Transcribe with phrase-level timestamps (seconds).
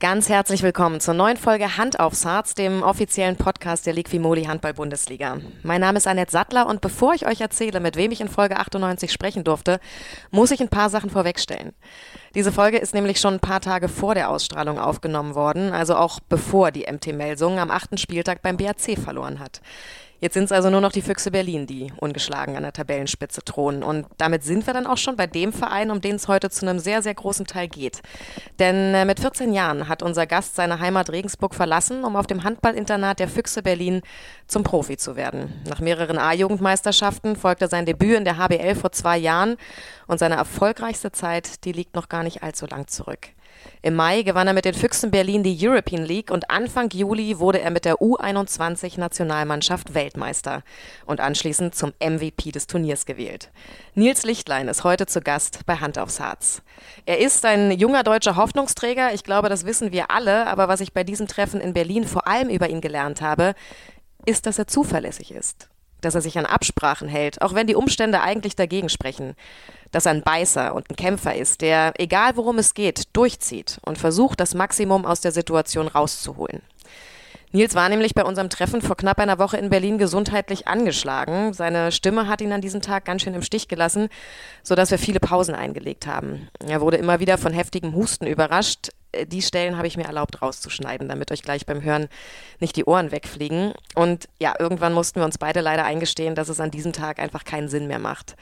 [0.00, 5.42] Ganz herzlich willkommen zur neuen Folge Hand aufs Harz, dem offiziellen Podcast der Liquimoli Handball-Bundesliga.
[5.62, 8.56] Mein Name ist Annette Sattler und bevor ich euch erzähle, mit wem ich in Folge
[8.56, 9.78] 98 sprechen durfte,
[10.30, 11.74] muss ich ein paar Sachen vorwegstellen.
[12.34, 16.18] Diese Folge ist nämlich schon ein paar Tage vor der Ausstrahlung aufgenommen worden, also auch
[16.30, 19.60] bevor die MT Melsung am achten Spieltag beim BAC verloren hat.
[20.20, 23.82] Jetzt sind es also nur noch die Füchse Berlin, die ungeschlagen an der Tabellenspitze thronen.
[23.82, 26.68] Und damit sind wir dann auch schon bei dem Verein, um den es heute zu
[26.68, 28.02] einem sehr, sehr großen Teil geht.
[28.58, 32.44] Denn äh, mit 14 Jahren hat unser Gast seine Heimat Regensburg verlassen, um auf dem
[32.44, 34.02] Handballinternat der Füchse Berlin
[34.46, 35.54] zum Profi zu werden.
[35.66, 39.56] Nach mehreren A-Jugendmeisterschaften folgte sein Debüt in der HBL vor zwei Jahren
[40.06, 43.28] und seine erfolgreichste Zeit, die liegt noch gar nicht allzu lang zurück.
[43.82, 47.60] Im Mai gewann er mit den Füchsen Berlin die European League und Anfang Juli wurde
[47.60, 50.62] er mit der U21-Nationalmannschaft Weltmeister
[51.06, 53.50] und anschließend zum MVP des Turniers gewählt.
[53.94, 56.62] Nils Lichtlein ist heute zu Gast bei Hand aufs Harz.
[57.06, 60.92] Er ist ein junger deutscher Hoffnungsträger, ich glaube, das wissen wir alle, aber was ich
[60.92, 63.54] bei diesem Treffen in Berlin vor allem über ihn gelernt habe,
[64.26, 68.20] ist, dass er zuverlässig ist dass er sich an Absprachen hält, auch wenn die Umstände
[68.20, 69.34] eigentlich dagegen sprechen,
[69.92, 73.98] dass er ein Beißer und ein Kämpfer ist, der, egal worum es geht, durchzieht und
[73.98, 76.62] versucht, das Maximum aus der Situation rauszuholen.
[77.52, 81.52] Nils war nämlich bei unserem Treffen vor knapp einer Woche in Berlin gesundheitlich angeschlagen.
[81.52, 84.08] Seine Stimme hat ihn an diesem Tag ganz schön im Stich gelassen,
[84.62, 86.48] sodass wir viele Pausen eingelegt haben.
[86.64, 88.90] Er wurde immer wieder von heftigem Husten überrascht.
[89.10, 92.08] Äh, die Stellen habe ich mir erlaubt rauszuschneiden, damit euch gleich beim Hören
[92.60, 93.72] nicht die Ohren wegfliegen.
[93.96, 97.42] Und ja, irgendwann mussten wir uns beide leider eingestehen, dass es an diesem Tag einfach
[97.42, 98.36] keinen Sinn mehr macht.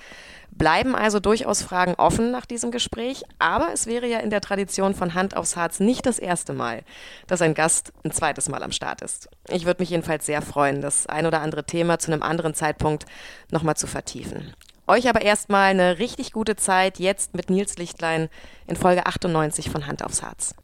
[0.50, 4.94] Bleiben also durchaus Fragen offen nach diesem Gespräch, aber es wäre ja in der Tradition
[4.94, 6.82] von Hand aufs Harz nicht das erste Mal,
[7.26, 9.28] dass ein Gast ein zweites Mal am Start ist.
[9.48, 13.06] Ich würde mich jedenfalls sehr freuen, das ein oder andere Thema zu einem anderen Zeitpunkt
[13.50, 14.52] nochmal zu vertiefen.
[14.88, 18.30] Euch aber erstmal eine richtig gute Zeit jetzt mit Nils Lichtlein
[18.66, 20.54] in Folge 98 von Hand aufs Harz.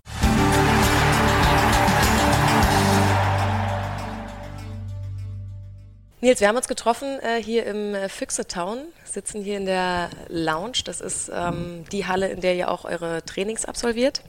[6.25, 10.09] Nils, wir haben uns getroffen äh, hier im äh, Füchse Town, sitzen hier in der
[10.29, 10.79] Lounge.
[10.87, 14.23] Das ist ähm, die Halle, in der ihr auch eure Trainings absolviert.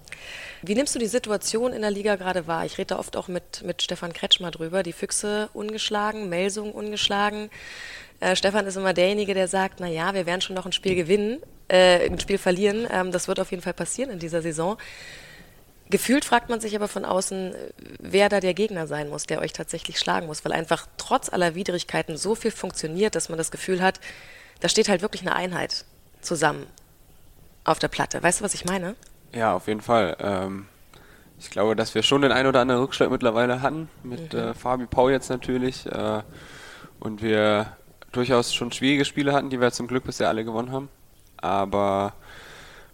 [0.62, 2.66] Wie nimmst du die Situation in der Liga gerade wahr?
[2.66, 4.84] Ich rede da oft auch mit, mit Stefan Kretschmer drüber.
[4.84, 7.50] Die Füchse ungeschlagen, Melsung ungeschlagen.
[8.20, 10.96] Äh, Stefan ist immer derjenige, der sagt, na ja, wir werden schon noch ein Spiel
[10.96, 12.86] gewinnen, äh, ein Spiel verlieren.
[12.92, 14.78] Ähm, das wird auf jeden Fall passieren in dieser Saison.
[15.90, 17.54] Gefühlt fragt man sich aber von außen,
[18.00, 21.54] wer da der Gegner sein muss, der euch tatsächlich schlagen muss, weil einfach trotz aller
[21.54, 24.00] Widrigkeiten so viel funktioniert, dass man das Gefühl hat,
[24.62, 25.86] da steht halt wirklich eine Einheit
[26.22, 26.66] zusammen
[27.66, 28.24] auf der Platte.
[28.24, 28.96] Weißt du, was ich meine?
[29.32, 30.18] Ja, auf jeden Fall.
[30.20, 30.66] Ähm,
[31.40, 34.40] ich glaube, dass wir schon den ein oder anderen Rückschlag mittlerweile hatten, mit mhm.
[34.40, 35.86] äh, Fabi Pau jetzt natürlich.
[35.86, 36.22] Äh,
[37.00, 37.68] und wir
[38.12, 40.90] durchaus schon schwierige Spiele hatten, die wir zum Glück bisher alle gewonnen haben.
[41.38, 42.14] Aber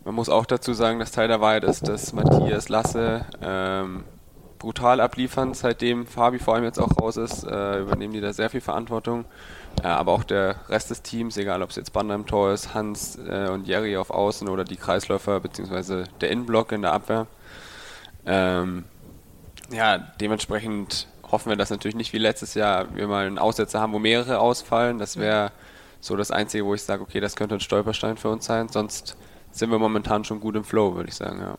[0.04, 4.04] man muss auch dazu sagen, dass Teil der Wahrheit ist, dass Matthias Lasse ähm,
[4.58, 8.50] brutal abliefern, seitdem Fabi vor allem jetzt auch raus ist, äh, übernehmen die da sehr
[8.50, 9.26] viel Verantwortung.
[9.84, 12.74] Äh, aber auch der Rest des Teams, egal ob es jetzt Banda im Tor ist,
[12.74, 17.28] Hans äh, und Jerry auf Außen oder die Kreisläufer beziehungsweise der Innenblock in der Abwehr.
[18.26, 18.86] Ähm,
[19.72, 23.94] ja, dementsprechend hoffen wir, dass natürlich nicht wie letztes Jahr wir mal einen Aussetzer haben,
[23.94, 25.00] wo mehrere ausfallen.
[25.00, 25.52] Das wäre
[26.02, 28.70] so das Einzige, wo ich sage, okay, das könnte ein Stolperstein für uns sein.
[28.70, 29.16] Sonst
[29.52, 31.58] sind wir momentan schon gut im Flow, würde ich sagen, ja.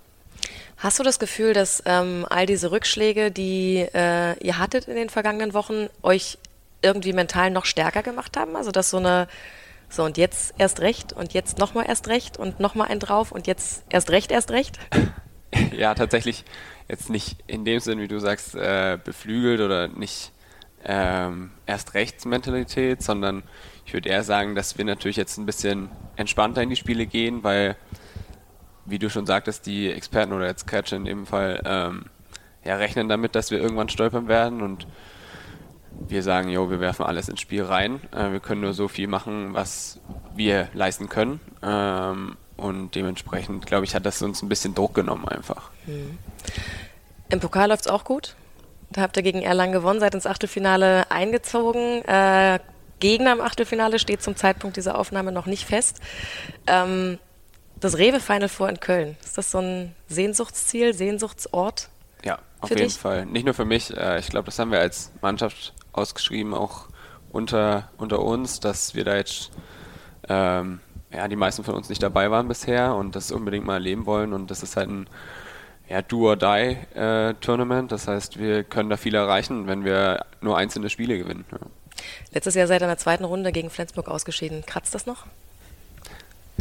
[0.79, 5.11] Hast du das Gefühl, dass ähm, all diese Rückschläge, die äh, ihr hattet in den
[5.11, 6.39] vergangenen Wochen, euch
[6.83, 8.57] irgendwie mental noch stärker gemacht haben?
[8.57, 9.29] Also dass so eine
[9.89, 13.47] so und jetzt erst recht und jetzt nochmal erst recht und nochmal ein drauf und
[13.47, 14.79] jetzt erst recht erst recht?
[15.77, 16.45] ja, tatsächlich
[16.89, 20.33] jetzt nicht in dem Sinn, wie du sagst, äh, beflügelt oder nicht
[20.85, 23.43] ähm, erst rechts Mentalität, sondern
[23.85, 27.43] ich würde eher sagen, dass wir natürlich jetzt ein bisschen entspannter in die Spiele gehen,
[27.43, 27.77] weil,
[28.85, 32.05] wie du schon sagtest, die Experten oder jetzt Catch in dem Fall ähm,
[32.65, 34.87] ja, rechnen damit, dass wir irgendwann stolpern werden und
[36.09, 38.01] wir sagen, jo, wir werfen alles ins Spiel rein.
[38.13, 40.01] Äh, wir können nur so viel machen, was
[40.35, 41.41] wir leisten können.
[41.63, 45.71] Ähm, und dementsprechend, glaube ich, hat das uns ein bisschen Druck genommen einfach.
[45.87, 46.19] Mhm.
[47.29, 48.37] Im Pokal läuft es auch gut.
[48.91, 52.05] Da habt ihr gegen Erlangen gewonnen, seid ins Achtelfinale eingezogen.
[52.05, 52.61] Äh,
[53.03, 56.01] Gegner im Achtelfinale steht zum Zeitpunkt dieser Aufnahme noch nicht fest.
[56.69, 57.19] Ähm,
[57.81, 61.89] das Rewe Final Four in Köln, ist das so ein Sehnsuchtsziel, Sehnsuchtsort?
[62.25, 62.95] Ja, auf jeden dich?
[62.95, 63.27] Fall.
[63.27, 63.95] Nicht nur für mich.
[63.97, 66.87] Äh, ich glaube, das haben wir als Mannschaft ausgeschrieben, auch
[67.33, 69.51] unter, unter uns, dass wir da jetzt
[70.29, 70.79] ähm,
[71.13, 74.33] ja, die meisten von uns nicht dabei waren bisher und das unbedingt mal erleben wollen.
[74.33, 75.09] Und das ist halt ein
[75.89, 77.91] ja, Do-or-Die-Tournament.
[77.91, 81.45] Äh, das heißt, wir können da viel erreichen, wenn wir nur einzelne Spiele gewinnen.
[81.51, 81.59] Ja.
[82.33, 84.65] Letztes Jahr seid ihr in der zweiten Runde gegen Flensburg ausgeschieden.
[84.67, 85.27] Kratzt das noch?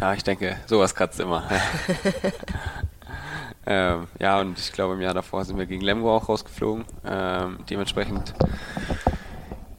[0.00, 1.48] Ja, ich denke, sowas kratzt immer.
[3.66, 6.84] Ähm, ja, und ich glaube, im Jahr davor sind wir gegen Lemgo auch rausgeflogen.
[7.06, 8.34] Ähm, dementsprechend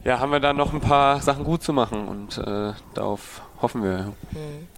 [0.04, 3.82] ja, haben wir da noch ein paar Sachen gut zu machen und äh, darauf hoffen
[3.82, 4.12] wir.
[4.32, 4.68] Mhm.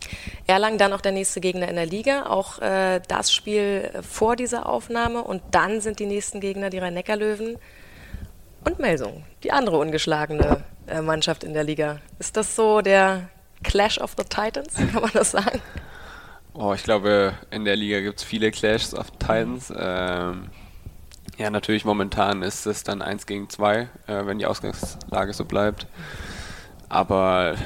[0.47, 4.67] Erlangen dann auch der nächste Gegner in der Liga, auch äh, das Spiel vor dieser
[4.67, 7.59] Aufnahme und dann sind die nächsten Gegner die Rhein-Neckar-Löwen
[8.67, 12.01] und Melsung, die andere ungeschlagene äh, Mannschaft in der Liga.
[12.19, 13.29] Ist das so der
[13.63, 15.61] Clash of the Titans, kann man das sagen?
[16.53, 19.73] Oh, ich glaube, in der Liga gibt es viele Clashs of Titans.
[19.77, 20.51] Ähm,
[21.39, 23.77] ja, natürlich momentan ist es dann 1 gegen 2,
[24.07, 25.87] äh, wenn die Ausgangslage so bleibt.
[26.89, 27.57] Aber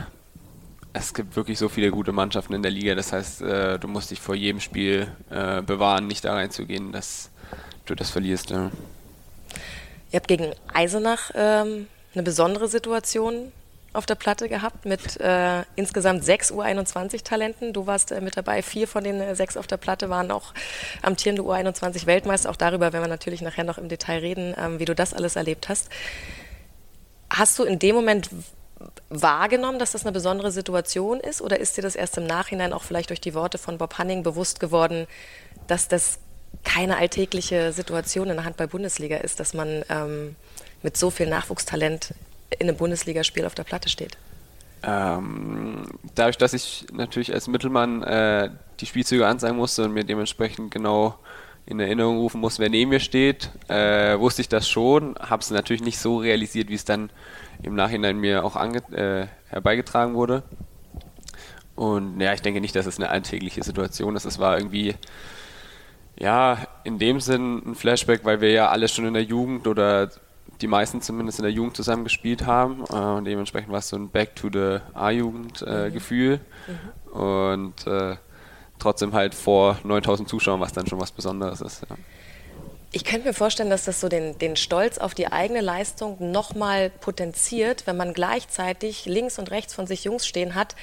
[0.92, 2.94] es gibt wirklich so viele gute Mannschaften in der Liga.
[2.94, 7.30] Das heißt, äh, du musst dich vor jedem Spiel äh, bewahren, nicht da reinzugehen, dass
[7.86, 8.50] du das verlierst.
[8.50, 8.70] Ja.
[10.10, 13.52] Ihr habt gegen Eisenach ähm, eine besondere Situation
[13.92, 17.72] auf der Platte gehabt mit äh, insgesamt sechs U21-Talenten.
[17.72, 20.54] Du warst äh, mit dabei, vier von den äh, sechs auf der Platte waren auch
[21.02, 22.50] amtierende U21-Weltmeister.
[22.50, 25.36] Auch darüber werden wir natürlich nachher noch im Detail reden, ähm, wie du das alles
[25.36, 25.88] erlebt hast.
[27.28, 28.30] Hast du in dem Moment
[29.08, 32.82] wahrgenommen, dass das eine besondere Situation ist oder ist dir das erst im Nachhinein auch
[32.82, 35.06] vielleicht durch die Worte von Bob Hanning bewusst geworden,
[35.66, 36.18] dass das
[36.64, 40.36] keine alltägliche Situation in der Handball-Bundesliga ist, dass man ähm,
[40.82, 42.14] mit so viel Nachwuchstalent
[42.58, 44.16] in einem Bundesligaspiel auf der Platte steht?
[44.82, 48.50] Ähm, dadurch, dass ich natürlich als Mittelmann äh,
[48.80, 51.16] die Spielzüge ansagen musste und mir dementsprechend genau
[51.66, 55.50] in Erinnerung rufen muss, wer neben mir steht, äh, wusste ich das schon, habe es
[55.50, 57.10] natürlich nicht so realisiert, wie es dann
[57.62, 60.42] im Nachhinein mir auch äh, herbeigetragen wurde.
[61.76, 64.24] Und ja, ich denke nicht, dass es eine alltägliche Situation ist.
[64.24, 64.94] Es war irgendwie,
[66.20, 70.10] ja, in dem Sinn ein Flashback, weil wir ja alle schon in der Jugend oder
[70.60, 72.84] die meisten zumindest in der Jugend zusammen gespielt haben.
[72.90, 76.40] Äh, und dementsprechend war es so ein Back to the A-Jugend-Gefühl.
[76.68, 77.20] Äh, mhm.
[77.20, 78.16] Und äh,
[78.78, 81.82] trotzdem halt vor 9000 Zuschauern, was dann schon was Besonderes ist.
[81.88, 81.96] Ja.
[82.92, 86.90] Ich könnte mir vorstellen, dass das so den, den Stolz auf die eigene Leistung nochmal
[86.90, 90.74] potenziert, wenn man gleichzeitig links und rechts von sich Jungs stehen hat,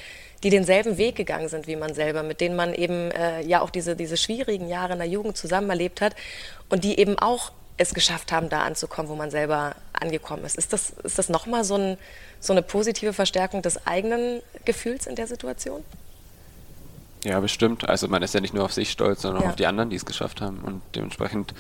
[0.44, 3.70] die denselben Weg gegangen sind wie man selber, mit denen man eben äh, ja auch
[3.70, 6.16] diese, diese schwierigen Jahre in der Jugend zusammen erlebt hat
[6.70, 10.58] und die eben auch es geschafft haben, da anzukommen, wo man selber angekommen ist.
[10.58, 11.98] Ist das, ist das nochmal so, ein,
[12.40, 15.84] so eine positive Verstärkung des eigenen Gefühls in der Situation?
[17.24, 17.88] Ja, bestimmt.
[17.88, 19.48] Also man ist ja nicht nur auf sich stolz, sondern ja.
[19.48, 20.60] auch auf die anderen, die es geschafft haben.
[20.60, 21.54] Und dementsprechend,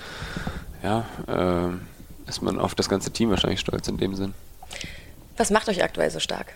[0.82, 4.34] ja, äh, ist man auf das ganze Team wahrscheinlich stolz in dem Sinn.
[5.36, 6.54] Was macht euch aktuell so stark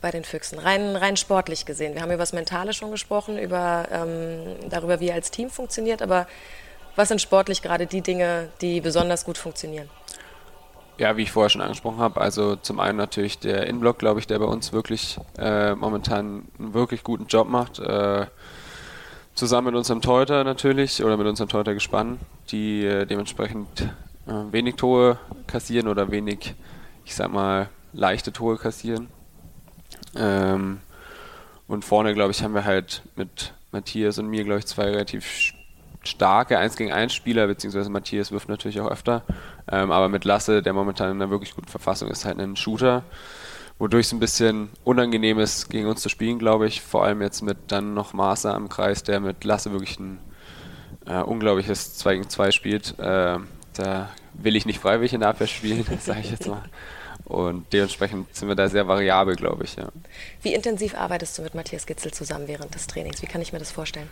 [0.00, 0.58] bei den Füchsen?
[0.58, 1.94] Rein, rein sportlich gesehen.
[1.94, 6.02] Wir haben über das Mentale schon gesprochen, über, ähm, darüber, wie ihr als Team funktioniert,
[6.02, 6.26] aber
[6.96, 9.88] was sind sportlich gerade die Dinge, die besonders gut funktionieren?
[10.98, 14.26] Ja, wie ich vorher schon angesprochen habe, also zum einen natürlich der Inblock, glaube ich,
[14.26, 17.78] der bei uns wirklich äh, momentan einen wirklich guten Job macht.
[17.78, 18.26] Äh,
[19.34, 22.20] zusammen mit unserem Teuter natürlich oder mit unserem Teuter gespannt,
[22.50, 23.88] die äh, dementsprechend
[24.26, 26.54] äh, wenig Tore kassieren oder wenig,
[27.06, 29.08] ich sag mal, leichte Tore kassieren.
[30.16, 30.80] Ähm,
[31.68, 35.52] und vorne, glaube ich, haben wir halt mit Matthias und mir, glaube ich, zwei relativ
[36.02, 39.22] starke 1 gegen 1 Spieler, beziehungsweise Matthias wirft natürlich auch öfter.
[39.70, 43.04] Ähm, aber mit Lasse, der momentan in einer wirklich guten Verfassung ist, halt ein Shooter,
[43.78, 46.80] wodurch es ein bisschen unangenehm ist, gegen uns zu spielen, glaube ich.
[46.80, 50.18] Vor allem jetzt mit dann noch Maße am Kreis, der mit Lasse wirklich ein
[51.06, 52.98] äh, unglaubliches 2 gegen 2 spielt.
[52.98, 53.38] Äh,
[53.74, 56.62] da will ich nicht freiwillig in der Abwehr spielen, sage ich jetzt mal.
[57.30, 59.76] Und dementsprechend sind wir da sehr variabel, glaube ich.
[59.76, 59.88] Ja.
[60.42, 63.22] Wie intensiv arbeitest du mit Matthias Gitzel zusammen während des Trainings?
[63.22, 64.08] Wie kann ich mir das vorstellen?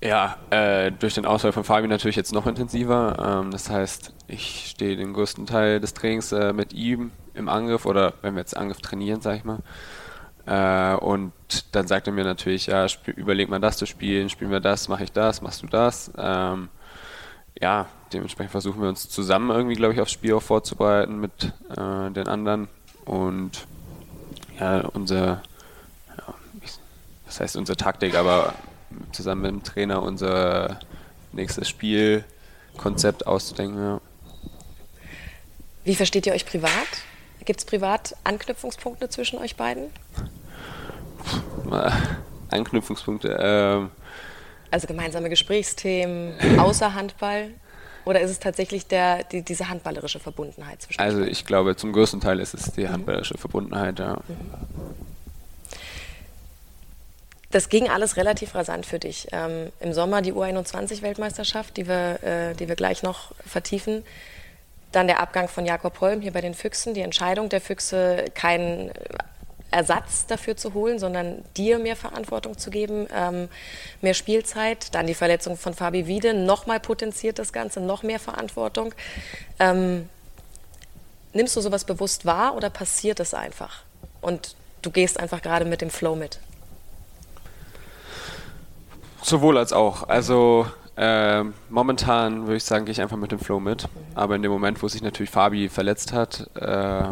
[0.00, 3.40] Ja, äh, durch den Ausfall von Fabi natürlich jetzt noch intensiver.
[3.42, 7.84] Ähm, das heißt, ich stehe den größten Teil des Trainings äh, mit ihm im Angriff
[7.84, 9.58] oder wenn wir jetzt Angriff trainieren, sag ich mal.
[10.46, 11.32] Äh, und
[11.72, 12.86] dann sagt er mir natürlich, ja,
[13.16, 16.12] überleg mal das zu spielen, spielen wir das, mache ich das, machst du das.
[16.16, 16.68] Ähm,
[17.60, 22.10] ja, dementsprechend versuchen wir uns zusammen irgendwie, glaube ich, aufs Spiel auch vorzubereiten mit äh,
[22.10, 22.68] den anderen.
[23.04, 23.66] Und
[24.58, 25.42] ja, unser,
[26.16, 26.34] ja,
[27.26, 28.54] das heißt unsere Taktik, aber
[29.12, 30.80] zusammen mit dem Trainer unser
[31.32, 33.78] nächstes Spielkonzept auszudenken.
[33.82, 34.00] Ja.
[35.84, 36.88] Wie versteht ihr euch privat?
[37.44, 39.90] Gibt es privat Anknüpfungspunkte zwischen euch beiden?
[42.50, 43.38] Anknüpfungspunkte.
[43.40, 43.90] Ähm,
[44.70, 47.52] also gemeinsame Gesprächsthemen außer Handball?
[48.08, 52.22] Oder ist es tatsächlich der, die, diese handballerische Verbundenheit zwischen Also ich glaube, zum größten
[52.22, 52.92] Teil ist es die mhm.
[52.92, 54.14] handballerische Verbundenheit, ja.
[54.14, 54.36] Mhm.
[57.50, 59.28] Das ging alles relativ rasant für dich.
[59.32, 64.02] Ähm, Im Sommer die U21-Weltmeisterschaft, die wir, äh, die wir gleich noch vertiefen.
[64.90, 68.90] Dann der Abgang von Jakob Holm hier bei den Füchsen, die Entscheidung der Füchse, keinen
[69.70, 73.48] Ersatz dafür zu holen, sondern dir mehr Verantwortung zu geben, ähm,
[74.00, 74.94] mehr Spielzeit.
[74.94, 78.94] Dann die Verletzung von Fabi Wiede, nochmal potenziert das Ganze, noch mehr Verantwortung.
[79.58, 80.08] Ähm,
[81.32, 83.82] nimmst du sowas bewusst wahr oder passiert es einfach?
[84.20, 86.40] Und du gehst einfach gerade mit dem Flow mit?
[89.22, 90.08] Sowohl als auch.
[90.08, 93.86] Also äh, momentan würde ich sagen, gehe ich einfach mit dem Flow mit.
[94.14, 97.02] Aber in dem Moment, wo sich natürlich Fabi verletzt hat, äh,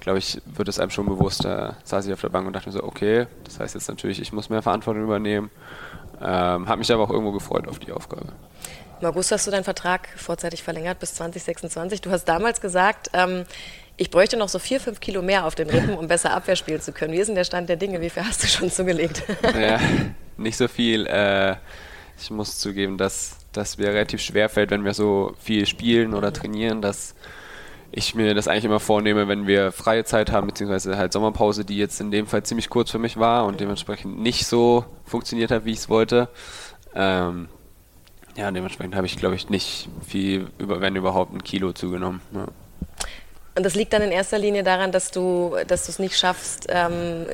[0.00, 1.44] glaube ich, wird es einem schon bewusst.
[1.44, 4.20] Da saß ich auf der Bank und dachte mir so, okay, das heißt jetzt natürlich,
[4.20, 5.50] ich muss mehr Verantwortung übernehmen.
[6.20, 8.32] Ähm, hat mich aber auch irgendwo gefreut auf die Aufgabe.
[9.00, 12.02] Im August hast du deinen Vertrag vorzeitig verlängert bis 2026.
[12.02, 13.44] Du hast damals gesagt, ähm,
[13.96, 16.80] ich bräuchte noch so vier, fünf Kilo mehr auf den Rippen, um besser Abwehr spielen
[16.80, 17.12] zu können.
[17.12, 18.00] Wie ist denn der Stand der Dinge?
[18.00, 19.22] Wie viel hast du schon zugelegt?
[19.42, 19.78] ja,
[20.36, 21.06] nicht so viel.
[21.06, 21.56] Äh,
[22.20, 26.32] ich muss zugeben, dass das mir relativ schwer fällt, wenn wir so viel spielen oder
[26.32, 27.14] trainieren, dass
[27.92, 31.76] ich mir das eigentlich immer vornehme, wenn wir freie Zeit haben, beziehungsweise halt Sommerpause, die
[31.76, 35.64] jetzt in dem Fall ziemlich kurz für mich war und dementsprechend nicht so funktioniert hat,
[35.64, 36.28] wie ich es wollte.
[36.94, 37.48] Ähm,
[38.36, 42.20] ja, dementsprechend habe ich, glaube ich, nicht viel, über, wenn überhaupt, ein Kilo zugenommen.
[42.32, 42.46] Ja.
[43.56, 47.26] Und das liegt dann in erster Linie daran, dass du es nicht schaffst, ähm,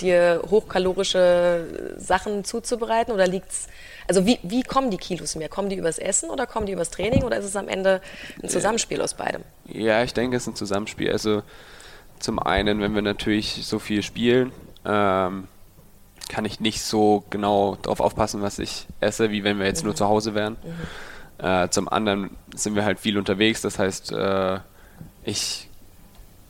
[0.00, 3.12] dir hochkalorische Sachen zuzubereiten?
[3.12, 3.66] Oder liegt es
[4.08, 5.48] also wie, wie kommen die Kilos mehr?
[5.48, 8.00] Kommen die übers Essen oder kommen die übers Training oder ist es am Ende
[8.42, 9.42] ein Zusammenspiel aus beidem?
[9.66, 11.10] Ja, ich denke, es ist ein Zusammenspiel.
[11.10, 11.42] Also
[12.18, 14.52] zum einen, wenn wir natürlich so viel spielen,
[14.84, 15.48] ähm,
[16.28, 19.88] kann ich nicht so genau darauf aufpassen, was ich esse, wie wenn wir jetzt mhm.
[19.88, 20.56] nur zu Hause wären.
[21.38, 21.46] Mhm.
[21.46, 24.58] Äh, zum anderen sind wir halt viel unterwegs, das heißt, äh,
[25.24, 25.68] ich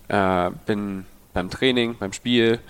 [0.08, 2.60] äh, bin beim Training, beim Spiel,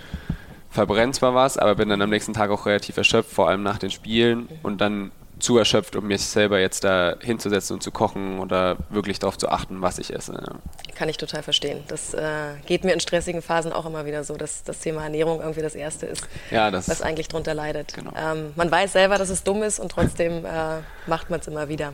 [0.76, 3.78] verbrenne zwar was, aber bin dann am nächsten Tag auch relativ erschöpft, vor allem nach
[3.78, 8.38] den Spielen und dann zu erschöpft, um mich selber jetzt da hinzusetzen und zu kochen
[8.38, 10.32] oder wirklich darauf zu achten, was ich esse.
[10.32, 10.94] Ja.
[10.94, 11.82] Kann ich total verstehen.
[11.88, 15.40] Das äh, geht mir in stressigen Phasen auch immer wieder so, dass das Thema Ernährung
[15.40, 17.94] irgendwie das Erste ist, ja, das was eigentlich darunter leidet.
[17.94, 18.12] Genau.
[18.16, 21.68] Ähm, man weiß selber, dass es dumm ist und trotzdem äh, macht man es immer
[21.68, 21.92] wieder.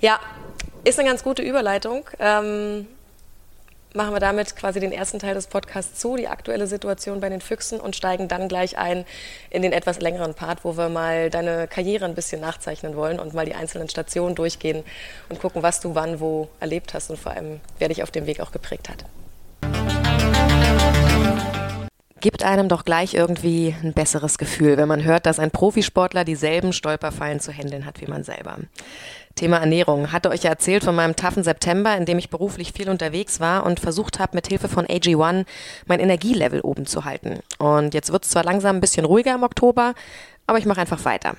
[0.00, 0.18] Ja,
[0.84, 2.04] ist eine ganz gute Überleitung.
[2.18, 2.86] Ähm,
[3.94, 7.40] machen wir damit quasi den ersten Teil des Podcasts zu, die aktuelle Situation bei den
[7.40, 9.04] Füchsen und steigen dann gleich ein
[9.50, 13.34] in den etwas längeren Part, wo wir mal deine Karriere ein bisschen nachzeichnen wollen und
[13.34, 14.84] mal die einzelnen Stationen durchgehen
[15.28, 18.26] und gucken, was du wann wo erlebt hast und vor allem, wer dich auf dem
[18.26, 19.04] Weg auch geprägt hat.
[22.20, 26.72] Gibt einem doch gleich irgendwie ein besseres Gefühl, wenn man hört, dass ein Profisportler dieselben
[26.72, 28.58] Stolperfallen zu handeln hat wie man selber.
[29.34, 30.12] Thema Ernährung.
[30.12, 33.64] Hatte euch ja erzählt von meinem taffen September, in dem ich beruflich viel unterwegs war
[33.64, 35.44] und versucht habe, mit Hilfe von AG1
[35.86, 37.40] mein Energielevel oben zu halten.
[37.58, 39.94] Und jetzt wird es zwar langsam ein bisschen ruhiger im Oktober,
[40.46, 41.34] aber ich mache einfach weiter.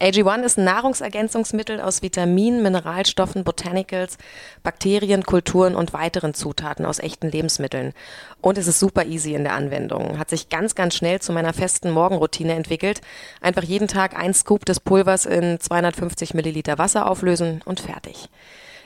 [0.00, 4.16] AG1 ist ein Nahrungsergänzungsmittel aus Vitaminen, Mineralstoffen, Botanicals,
[4.62, 7.92] Bakterien, Kulturen und weiteren Zutaten aus echten Lebensmitteln.
[8.40, 10.16] Und es ist super easy in der Anwendung.
[10.20, 13.00] Hat sich ganz, ganz schnell zu meiner festen Morgenroutine entwickelt.
[13.40, 18.28] Einfach jeden Tag ein Scoop des Pulvers in 250 Milliliter Wasser auflösen und fertig.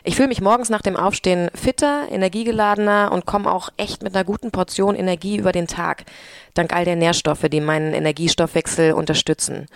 [0.05, 4.25] Ich fühle mich morgens nach dem Aufstehen fitter, energiegeladener und komme auch echt mit einer
[4.25, 6.05] guten Portion Energie über den Tag,
[6.55, 9.67] dank all der Nährstoffe, die meinen Energiestoffwechsel unterstützen.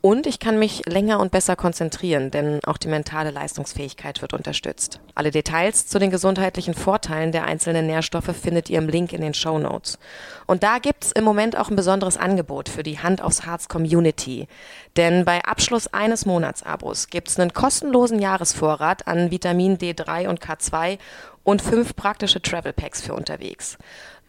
[0.00, 4.98] Und ich kann mich länger und besser konzentrieren, denn auch die mentale Leistungsfähigkeit wird unterstützt.
[5.14, 9.34] Alle Details zu den gesundheitlichen Vorteilen der einzelnen Nährstoffe findet ihr im Link in den
[9.34, 10.00] Show Notes.
[10.46, 14.48] Und da gibt's im Moment auch ein besonderes Angebot für die Hand aufs Harz Community.
[14.96, 20.98] Denn bei Abschluss eines Monatsabos gibt's einen kostenlosen Jahresvorrat an Vitamin D3 und K2
[21.44, 23.78] und fünf praktische Travel Packs für unterwegs.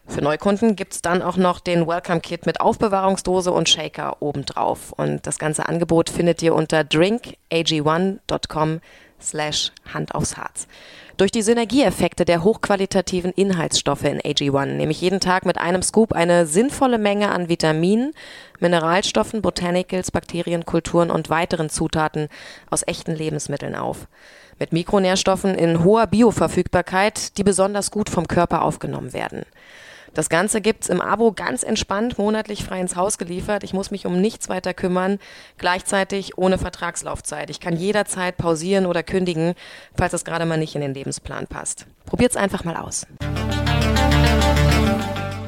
[0.08, 4.92] Für Neukunden gibt's dann auch noch den Welcome Kit mit Aufbewahrungsdose und Shaker obendrauf.
[4.92, 8.80] Und das ganze Angebot findet ihr unter drinkag1.com
[9.20, 10.66] slash Hand aufs Harz.
[11.18, 16.12] Durch die Synergieeffekte der hochqualitativen Inhaltsstoffe in AG1 nehme ich jeden Tag mit einem Scoop
[16.12, 18.14] eine sinnvolle Menge an Vitaminen,
[18.60, 22.28] Mineralstoffen, Botanicals, Bakterien, Kulturen und weiteren Zutaten
[22.70, 24.06] aus echten Lebensmitteln auf.
[24.58, 29.44] Mit Mikronährstoffen in hoher Bioverfügbarkeit, die besonders gut vom Körper aufgenommen werden.
[30.14, 33.62] Das Ganze gibt's im Abo ganz entspannt monatlich frei ins Haus geliefert.
[33.62, 35.20] Ich muss mich um nichts weiter kümmern,
[35.58, 37.50] gleichzeitig ohne Vertragslaufzeit.
[37.50, 39.54] Ich kann jederzeit pausieren oder kündigen,
[39.96, 41.86] falls es gerade mal nicht in den Lebensplan passt.
[42.06, 43.06] Probiert's einfach mal aus.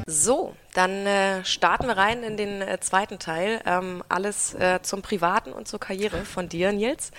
[0.05, 3.61] So, dann äh, starten wir rein in den äh, zweiten Teil.
[3.65, 7.11] Ähm, alles äh, zum Privaten und zur Karriere von dir, Nils.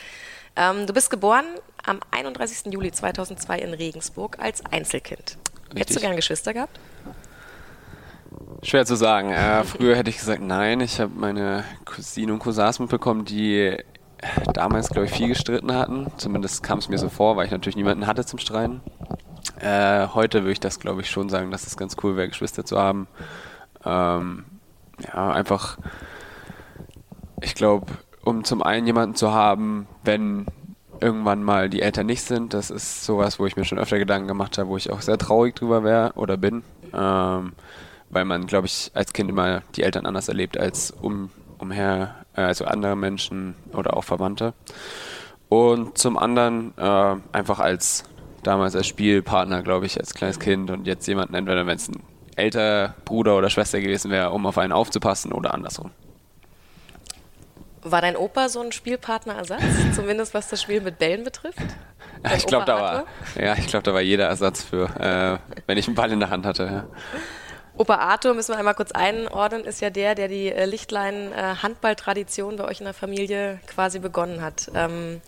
[0.57, 1.45] Ähm, du bist geboren
[1.85, 2.73] am 31.
[2.73, 5.39] Juli 2002 in Regensburg als Einzelkind.
[5.67, 5.81] Richtig.
[5.81, 6.79] Hättest du gern Geschwister gehabt?
[8.63, 9.31] Schwer zu sagen.
[9.31, 10.81] Äh, früher hätte ich gesagt, nein.
[10.81, 13.77] Ich habe meine Cousine und Cousins mitbekommen, die
[14.53, 16.13] damals, glaube ich, viel gestritten hatten.
[16.17, 18.81] Zumindest kam es mir so vor, weil ich natürlich niemanden hatte zum Streiten.
[19.59, 22.65] Äh, heute würde ich das, glaube ich, schon sagen, dass es ganz cool wäre, Geschwister
[22.65, 23.09] zu haben.
[23.85, 24.45] Ähm,
[25.13, 25.79] ja, einfach,
[27.41, 27.87] ich glaube,
[28.25, 30.47] um zum einen jemanden zu haben, wenn
[31.01, 34.29] irgendwann mal die Eltern nicht sind, das ist sowas, wo ich mir schon öfter Gedanken
[34.29, 36.63] gemacht habe, wo ich auch sehr traurig drüber wäre oder bin.
[36.95, 37.53] Ähm,
[38.11, 42.43] weil man, glaube ich, als Kind immer die Eltern anders erlebt als um, umher, äh,
[42.43, 44.53] also andere Menschen oder auch Verwandte.
[45.49, 48.05] Und zum anderen äh, einfach als
[48.43, 52.03] damals als Spielpartner, glaube ich, als kleines Kind und jetzt jemanden, entweder wenn es ein
[52.37, 55.91] älterer Bruder oder Schwester gewesen wäre, um auf einen aufzupassen oder andersrum.
[57.83, 59.63] War dein Opa so ein Spielpartnerersatz,
[59.95, 61.59] zumindest was das Spiel mit Bällen betrifft?
[62.25, 65.79] Ja, ich glaube, da war, ja, ich glaube, da war jeder Ersatz für, äh, wenn
[65.79, 66.65] ich einen Ball in der Hand hatte.
[66.65, 66.85] Ja.
[67.77, 72.65] Opa Arthur, müssen wir einmal kurz einordnen, ist ja der, der die äh, Lichtlein-Handball-Tradition bei
[72.65, 74.71] euch in der Familie quasi begonnen hat.
[74.75, 75.21] Ähm,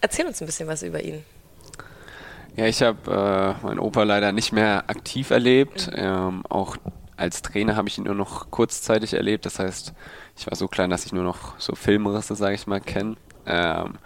[0.00, 1.24] erzähl uns ein bisschen was über ihn.
[2.56, 5.88] Ja, ich habe äh, meinen Opa leider nicht mehr aktiv erlebt.
[5.88, 5.96] Mhm.
[5.96, 6.76] Ähm, auch
[7.20, 9.44] als Trainer habe ich ihn nur noch kurzzeitig erlebt.
[9.44, 9.92] Das heißt,
[10.36, 13.16] ich war so klein, dass ich nur noch so Filmrisse, sage ich mal, kenne.
[13.46, 13.98] Ähm,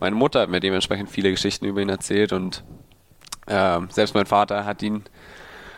[0.00, 2.64] meine Mutter hat mir dementsprechend viele Geschichten über ihn erzählt und
[3.46, 5.04] ähm, selbst mein Vater hat ihn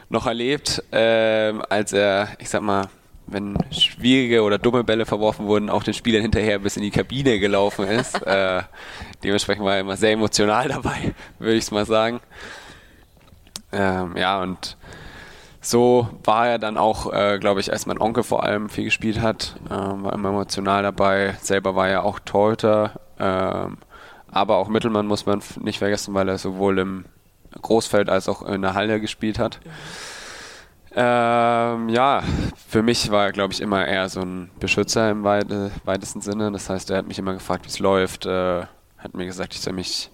[0.08, 2.88] noch erlebt, ähm, als er, ich sag mal,
[3.26, 7.40] wenn schwierige oder dumme Bälle verworfen wurden, auch den Spielern hinterher bis in die Kabine
[7.40, 8.22] gelaufen ist.
[8.26, 8.62] äh,
[9.24, 12.20] dementsprechend war er immer sehr emotional dabei, würde ich es mal sagen.
[13.72, 14.76] Ähm, ja, und
[15.64, 19.20] so war er dann auch, äh, glaube ich, als mein Onkel vor allem viel gespielt
[19.20, 21.36] hat, äh, war immer emotional dabei.
[21.40, 23.74] Selber war er auch Torhüter, äh,
[24.30, 27.04] aber auch Mittelmann muss man nicht vergessen, weil er sowohl im
[27.62, 29.60] Großfeld als auch in der Halle gespielt hat.
[30.96, 32.22] Ähm, ja,
[32.68, 36.52] für mich war er, glaube ich, immer eher so ein Beschützer im weite, weitesten Sinne.
[36.52, 38.62] Das heißt, er hat mich immer gefragt, wie es läuft, äh,
[38.98, 40.10] hat mir gesagt, ich soll mich,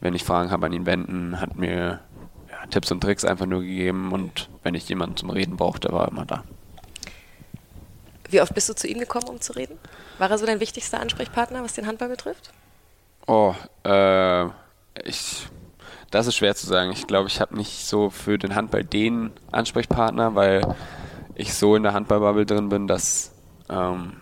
[0.00, 2.00] wenn ich Fragen habe, an ihn wenden, hat mir
[2.68, 6.10] Tipps und Tricks einfach nur gegeben und wenn ich jemanden zum Reden brauchte, war er
[6.10, 6.44] immer da.
[8.28, 9.78] Wie oft bist du zu ihm gekommen, um zu reden?
[10.18, 12.52] War er so dein wichtigster Ansprechpartner, was den Handball betrifft?
[13.26, 14.44] Oh, äh,
[15.04, 15.48] ich
[16.10, 16.90] das ist schwer zu sagen.
[16.90, 20.62] Ich glaube, ich habe nicht so für den Handball den Ansprechpartner, weil
[21.36, 23.32] ich so in der Handballbubble drin bin, dass
[23.68, 24.14] ähm,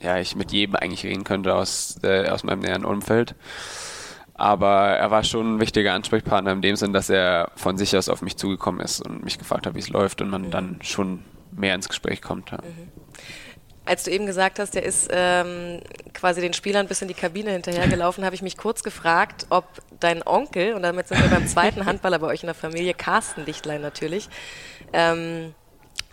[0.00, 3.34] ja, ich mit jedem eigentlich reden könnte aus, äh, aus meinem näheren Umfeld.
[4.38, 8.10] Aber er war schon ein wichtiger Ansprechpartner in dem Sinn, dass er von sich aus
[8.10, 10.50] auf mich zugekommen ist und mich gefragt hat, wie es läuft und man mhm.
[10.50, 12.50] dann schon mehr ins Gespräch kommt.
[12.50, 12.58] Ja.
[12.58, 12.92] Mhm.
[13.86, 15.80] Als du eben gesagt hast, der ist ähm,
[16.12, 19.64] quasi den Spielern bis in die Kabine hinterhergelaufen, habe ich mich kurz gefragt, ob
[20.00, 23.46] dein Onkel, und damit sind wir beim zweiten Handballer bei euch in der Familie, Carsten
[23.46, 24.28] Lichtlein natürlich,
[24.92, 25.54] ähm,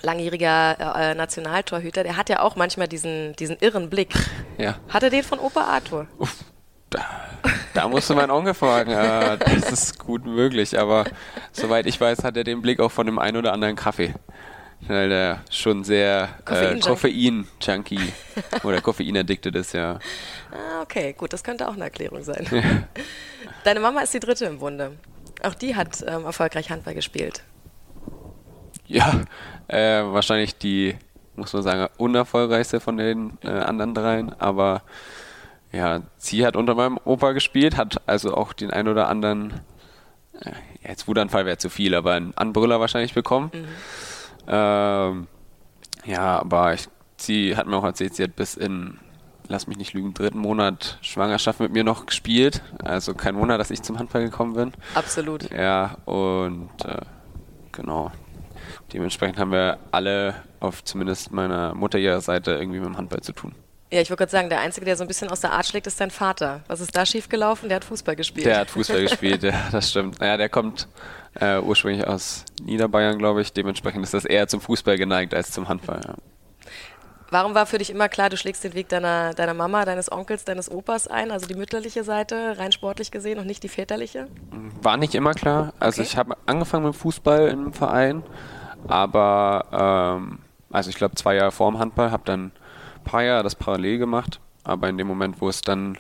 [0.01, 4.13] langjähriger äh, Nationaltorhüter, der hat ja auch manchmal diesen, diesen irren Blick.
[4.57, 4.77] Ja.
[4.87, 6.07] Hat er den von Opa Arthur?
[6.19, 6.43] Uff,
[6.91, 7.01] da,
[7.73, 8.91] da musst du meinen Onkel fragen.
[8.91, 11.05] Äh, das ist gut möglich, aber
[11.51, 14.13] soweit ich weiß, hat er den Blick auch von dem einen oder anderen Kaffee
[14.87, 18.13] weil der schon sehr äh, Koffein-Junkie
[18.63, 19.99] oder Koffein-addicted ist, ja.
[20.51, 22.45] Ah, okay, gut, das könnte auch eine Erklärung sein.
[23.63, 24.97] Deine Mama ist die dritte im Bunde.
[25.41, 27.43] Auch die hat ähm, erfolgreich Handball gespielt.
[28.87, 29.21] Ja,
[29.67, 30.95] äh, wahrscheinlich die,
[31.35, 34.83] muss man sagen, unerfolgreichste von den äh, anderen dreien, aber
[35.73, 39.61] ja, sie hat unter meinem Opa gespielt, hat also auch den ein oder anderen,
[40.39, 40.51] äh,
[40.87, 43.49] jetzt Wutanfall wäre zu viel, aber einen Anbrüller wahrscheinlich bekommen.
[43.53, 43.67] Mhm.
[44.47, 45.27] Ähm,
[46.05, 48.99] ja, aber ich, sie hat mir auch erzählt, sie hat bis in,
[49.47, 52.61] lass mich nicht lügen, dritten Monat Schwangerschaft mit mir noch gespielt.
[52.83, 54.73] Also kein Wunder, dass ich zum Handball gekommen bin.
[54.93, 55.49] Absolut.
[55.49, 57.01] Ja, und äh,
[57.71, 58.11] genau.
[58.93, 63.33] Dementsprechend haben wir alle auf zumindest meiner Mutter ihrer Seite irgendwie mit dem Handball zu
[63.33, 63.55] tun.
[63.93, 65.85] Ja, ich wollte gerade sagen, der Einzige, der so ein bisschen aus der Art schlägt,
[65.85, 66.61] ist dein Vater.
[66.67, 67.69] Was ist da schiefgelaufen?
[67.69, 68.47] Der hat Fußball gespielt.
[68.47, 70.19] Der hat Fußball gespielt, ja, das stimmt.
[70.19, 70.87] Naja, der kommt
[71.35, 73.53] äh, ursprünglich aus Niederbayern, glaube ich.
[73.53, 76.01] Dementsprechend ist das eher zum Fußball geneigt als zum Handball.
[76.03, 76.15] Ja.
[77.29, 80.43] Warum war für dich immer klar, du schlägst den Weg deiner, deiner Mama, deines Onkels,
[80.43, 84.27] deines Opas ein, also die mütterliche Seite, rein sportlich gesehen und nicht die väterliche?
[84.81, 85.71] War nicht immer klar.
[85.79, 86.09] Also okay.
[86.09, 88.23] ich habe angefangen mit Fußball im Verein,
[88.87, 90.39] aber ähm,
[90.71, 92.51] also ich glaube zwei Jahre vor dem Handball, habe dann
[93.03, 95.97] paar Jahre das parallel gemacht, aber in dem Moment, wo es dann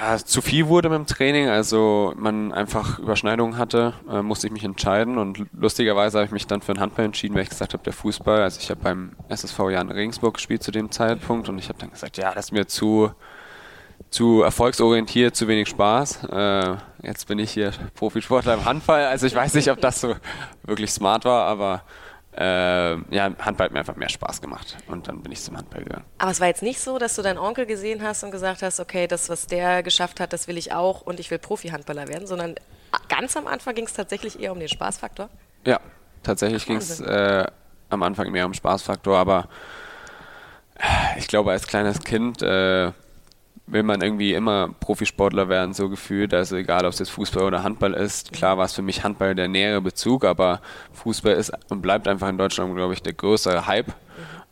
[0.00, 4.52] ja, zu viel wurde mit dem Training, also man einfach Überschneidungen hatte, äh, musste ich
[4.52, 7.74] mich entscheiden und lustigerweise habe ich mich dann für den Handball entschieden, weil ich gesagt
[7.74, 11.58] habe, der Fußball, also ich habe beim SSV Jan Regensburg gespielt zu dem Zeitpunkt und
[11.58, 13.12] ich habe dann gesagt, ja, das ist mir zu,
[14.10, 16.24] zu erfolgsorientiert, zu wenig Spaß.
[16.24, 20.16] Äh, jetzt bin ich hier Profisportler im Handball, also ich weiß nicht, ob das so
[20.64, 21.82] wirklich smart war, aber
[22.38, 25.82] äh, ja, Handball hat mir einfach mehr Spaß gemacht und dann bin ich zum Handball
[25.82, 26.04] gegangen.
[26.18, 28.80] Aber es war jetzt nicht so, dass du deinen Onkel gesehen hast und gesagt hast,
[28.80, 32.26] okay, das, was der geschafft hat, das will ich auch und ich will Profi-Handballer werden,
[32.26, 32.54] sondern
[33.08, 35.28] ganz am Anfang ging es tatsächlich eher um den Spaßfaktor?
[35.64, 35.80] Ja,
[36.22, 37.46] Tatsächlich ging es äh,
[37.90, 39.48] am Anfang mehr um Spaßfaktor, aber
[41.16, 42.92] ich glaube, als kleines Kind äh,
[43.70, 46.34] will man irgendwie immer Profisportler werden, so gefühlt.
[46.34, 48.32] Also egal, ob es jetzt Fußball oder Handball ist.
[48.32, 50.60] Klar war es für mich Handball der nähere Bezug, aber
[50.92, 53.92] Fußball ist und bleibt einfach in Deutschland, glaube ich, der größere Hype.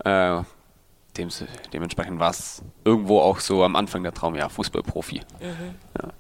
[0.05, 0.42] Äh,
[1.16, 1.29] dem,
[1.72, 5.22] dementsprechend war es irgendwo auch so am Anfang der Traum, ja, Fußballprofi.
[5.40, 5.74] Mhm.
[6.02, 6.11] Ja.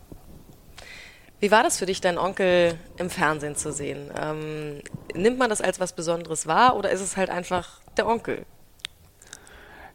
[1.38, 4.10] Wie war das für dich, deinen Onkel im Fernsehen zu sehen?
[4.18, 4.80] Ähm,
[5.14, 8.46] nimmt man das als was Besonderes wahr oder ist es halt einfach der Onkel?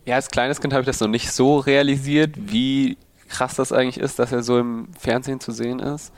[0.05, 2.97] Ja, als kleines Kind habe ich das noch nicht so realisiert, wie
[3.29, 6.11] krass das eigentlich ist, dass er so im Fernsehen zu sehen ist.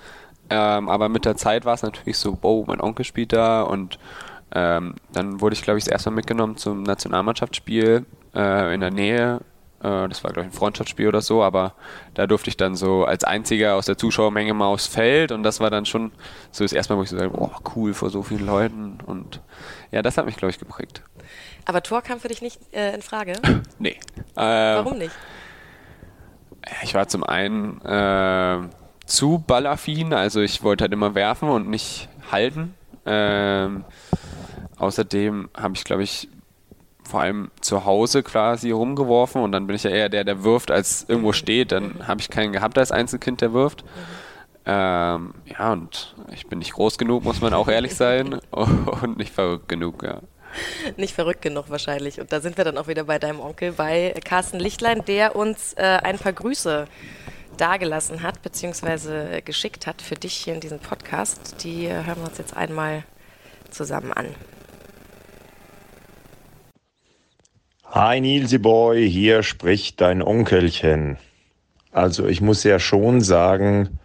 [0.49, 3.99] Ähm, aber mit der Zeit war es natürlich so, wow, mein Onkel spielt da und
[4.53, 8.91] ähm, dann wurde ich, glaube ich, das erste Mal mitgenommen zum Nationalmannschaftsspiel äh, in der
[8.91, 9.41] Nähe.
[9.81, 11.73] Äh, das war, glaube ich, ein Freundschaftsspiel oder so, aber
[12.13, 15.59] da durfte ich dann so als einziger aus der Zuschauermenge mal aufs Feld und das
[15.59, 16.11] war dann schon
[16.51, 19.41] so das erste Mal, wo ich so sage, boah, cool vor so vielen Leuten und
[19.91, 21.03] ja, das hat mich, glaube ich, geprägt.
[21.65, 23.33] Aber Tor kam für dich nicht äh, in Frage?
[23.79, 23.97] nee.
[24.35, 25.15] Ähm, Warum nicht?
[26.83, 28.59] Ich war zum einen äh,
[29.05, 32.73] zu ballaffin, also ich wollte halt immer werfen und nicht halten.
[33.05, 33.83] Ähm,
[34.77, 36.29] außerdem habe ich, glaube ich,
[37.03, 40.71] vor allem zu Hause quasi rumgeworfen und dann bin ich ja eher der, der wirft,
[40.71, 41.71] als irgendwo steht.
[41.71, 43.83] Dann habe ich keinen gehabt als Einzelkind, der wirft.
[44.65, 48.39] Ähm, ja, und ich bin nicht groß genug, muss man auch ehrlich sein.
[48.51, 50.21] und nicht verrückt genug, ja.
[50.97, 52.19] Nicht verrückt genug wahrscheinlich.
[52.19, 55.73] Und da sind wir dann auch wieder bei deinem Onkel, bei Carsten Lichtlein, der uns
[55.73, 56.87] äh, ein paar Grüße
[57.57, 61.63] dagelassen hat, beziehungsweise geschickt hat für dich hier in diesem Podcast.
[61.63, 63.03] Die äh, hören wir uns jetzt einmal
[63.69, 64.27] zusammen an.
[67.85, 71.17] Hi Nilsi Boy, hier spricht dein Onkelchen.
[71.91, 73.99] Also ich muss ja schon sagen,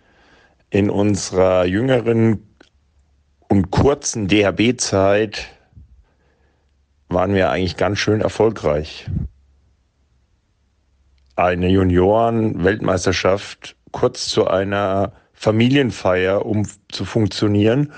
[0.69, 2.47] in unserer jüngeren
[3.49, 5.49] und kurzen DHB-Zeit
[7.09, 9.07] waren wir eigentlich ganz schön erfolgreich.
[11.37, 17.93] Eine Junioren-Weltmeisterschaft kurz zu einer Familienfeier, um zu funktionieren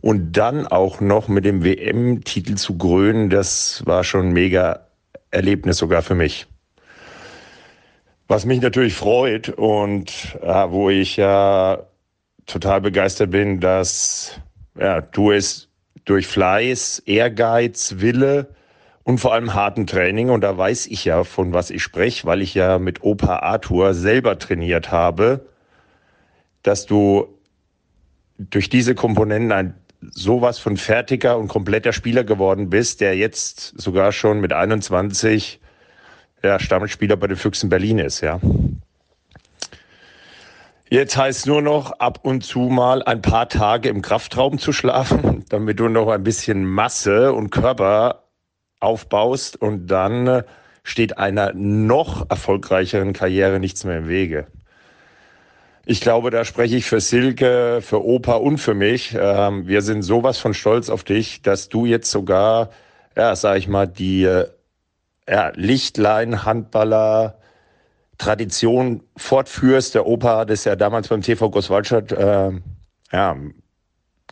[0.00, 4.86] und dann auch noch mit dem WM-Titel zu krönen, das war schon mega
[5.30, 6.46] Erlebnis sogar für mich.
[8.28, 11.86] Was mich natürlich freut und äh, wo ich ja
[12.46, 14.40] total begeistert bin, dass
[14.78, 15.65] ja, du es
[16.06, 18.48] durch Fleiß, Ehrgeiz, Wille
[19.04, 22.40] und vor allem harten Training, und da weiß ich ja, von was ich spreche, weil
[22.40, 25.46] ich ja mit Opa Arthur selber trainiert habe,
[26.62, 27.28] dass du
[28.38, 29.74] durch diese Komponenten ein
[30.10, 35.60] sowas von fertiger und kompletter Spieler geworden bist, der jetzt sogar schon mit 21
[36.42, 38.40] ja, Stammspieler bei den Füchsen Berlin ist, ja.
[40.88, 45.44] Jetzt heißt nur noch ab und zu mal ein paar Tage im Kraftraum zu schlafen,
[45.48, 48.22] damit du noch ein bisschen Masse und Körper
[48.78, 50.44] aufbaust und dann
[50.84, 54.46] steht einer noch erfolgreicheren Karriere nichts mehr im Wege.
[55.86, 59.16] Ich glaube, da spreche ich für Silke, für Opa und für mich.
[59.18, 62.70] Ähm, wir sind sowas von stolz auf dich, dass du jetzt sogar,
[63.16, 64.48] ja, sag ich mal, die äh,
[65.28, 67.38] ja, Lichtlein-Handballer
[68.18, 69.94] Tradition fortführst.
[69.94, 72.50] Der Opa hat es ja damals beim TV Großwaldstadt, äh,
[73.12, 73.36] ja,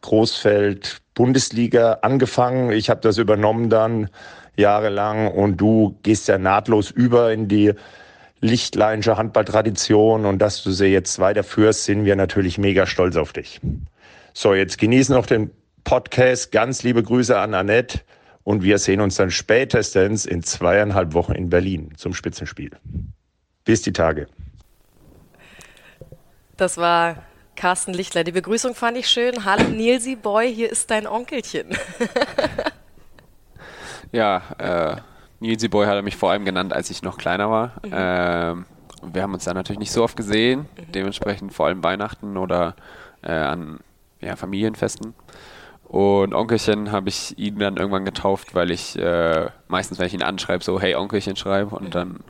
[0.01, 2.71] Großfeld, Bundesliga angefangen.
[2.73, 4.11] Ich habe das übernommen dann
[4.57, 7.73] jahrelang und du gehst ja nahtlos über in die
[8.41, 13.61] lichtleinische Handballtradition und dass du sie jetzt weiterführst, sind wir natürlich mega stolz auf dich.
[14.35, 15.51] So, jetzt genießen noch den
[15.85, 16.53] Podcast.
[16.53, 18.01] Ganz liebe Grüße an Annette
[18.43, 22.71] und wir sehen uns dann spätestens in zweieinhalb Wochen in Berlin zum Spitzenspiel.
[23.65, 24.27] Bis die Tage.
[26.57, 27.23] Das war
[27.57, 28.23] Carsten Lichtler.
[28.23, 29.45] Die Begrüßung fand ich schön.
[29.45, 31.71] Hallo Nilsi Boy, hier ist dein Onkelchen.
[34.13, 34.97] ja, äh,
[35.41, 37.73] Nilsi Boy hat er mich vor allem genannt, als ich noch kleiner war.
[37.83, 37.93] Mhm.
[37.93, 38.67] Ähm,
[39.03, 40.93] wir haben uns da natürlich nicht so oft gesehen, mhm.
[40.93, 42.77] dementsprechend vor allem Weihnachten oder
[43.23, 43.81] äh, an
[44.21, 45.15] ja, Familienfesten.
[45.85, 50.23] Und Onkelchen habe ich ihn dann irgendwann getauft, weil ich äh, meistens, wenn ich ihn
[50.23, 51.91] anschreibe, so hey Onkelchen schreibe und mhm.
[51.91, 52.21] dann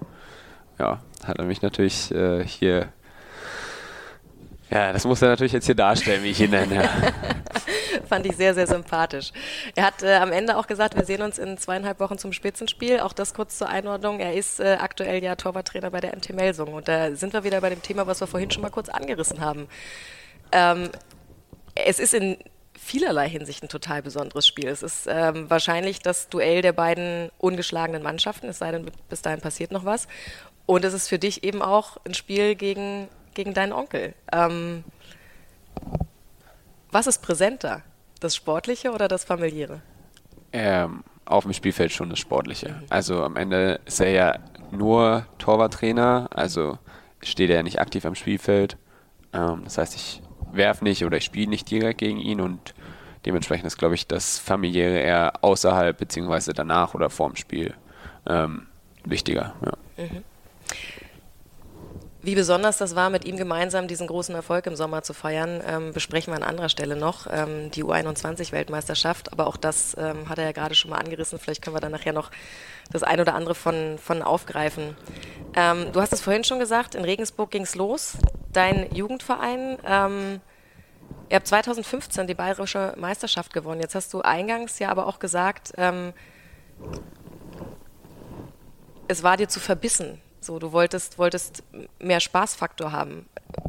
[0.78, 2.88] ja, hat er mich natürlich äh, hier
[4.70, 6.88] ja, das muss er natürlich jetzt hier darstellen, wie ich ihn nenne.
[8.08, 9.30] Fand ich sehr, sehr sympathisch.
[9.76, 13.00] Er hat äh, am Ende auch gesagt, wir sehen uns in zweieinhalb Wochen zum Spitzenspiel.
[13.00, 14.20] Auch das kurz zur Einordnung.
[14.20, 16.72] Er ist äh, aktuell ja Torwarttrainer bei der MT Melsung.
[16.72, 19.40] Und da sind wir wieder bei dem Thema, was wir vorhin schon mal kurz angerissen
[19.40, 19.68] haben.
[20.50, 20.90] Ähm,
[21.74, 22.38] es ist in
[22.76, 24.68] vielerlei Hinsicht ein total besonderes Spiel.
[24.68, 29.40] Es ist ähm, wahrscheinlich das Duell der beiden ungeschlagenen Mannschaften, es sei denn, bis dahin
[29.40, 30.08] passiert noch was.
[30.66, 34.14] Und es ist für dich eben auch ein Spiel gegen gegen deinen Onkel.
[34.32, 34.84] Ähm,
[36.90, 37.82] was ist präsenter?
[38.20, 39.82] Das Sportliche oder das Familiäre?
[40.52, 42.82] Ähm, auf dem Spielfeld schon das Sportliche.
[42.88, 44.38] Also am Ende ist er ja
[44.70, 46.78] nur Torwarttrainer, also
[47.20, 48.78] steht er ja nicht aktiv am Spielfeld.
[49.32, 50.22] Ähm, das heißt, ich
[50.52, 52.74] werfe nicht oder ich spiele nicht direkt gegen ihn und
[53.26, 57.74] dementsprechend ist, glaube ich, das familiäre eher außerhalb beziehungsweise danach oder vorm Spiel
[58.26, 58.68] ähm,
[59.04, 59.54] wichtiger.
[59.64, 60.04] Ja.
[60.04, 60.24] Mhm.
[62.24, 65.92] Wie besonders das war, mit ihm gemeinsam diesen großen Erfolg im Sommer zu feiern, ähm,
[65.92, 67.26] besprechen wir an anderer Stelle noch.
[67.30, 71.38] Ähm, die U21-Weltmeisterschaft, aber auch das ähm, hat er ja gerade schon mal angerissen.
[71.38, 72.30] Vielleicht können wir dann nachher noch
[72.90, 74.96] das ein oder andere von, von aufgreifen.
[75.54, 78.14] Ähm, du hast es vorhin schon gesagt, in Regensburg ging es los.
[78.54, 80.40] Dein Jugendverein, ähm,
[81.28, 83.82] ihr habt 2015 die bayerische Meisterschaft gewonnen.
[83.82, 86.14] Jetzt hast du eingangs ja aber auch gesagt, ähm,
[89.08, 91.62] es war dir zu verbissen so, du wolltest, wolltest
[91.98, 93.26] mehr Spaßfaktor haben.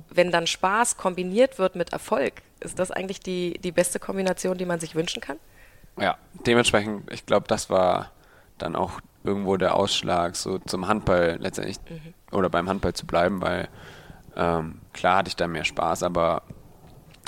[0.10, 4.66] Wenn dann Spaß kombiniert wird mit Erfolg, ist das eigentlich die, die beste Kombination, die
[4.66, 5.38] man sich wünschen kann?
[6.00, 8.12] Ja, dementsprechend, ich glaube, das war
[8.58, 12.14] dann auch irgendwo der Ausschlag, so zum Handball letztendlich mhm.
[12.32, 13.68] oder beim Handball zu bleiben, weil
[14.36, 16.44] ähm, klar hatte ich da mehr Spaß, aber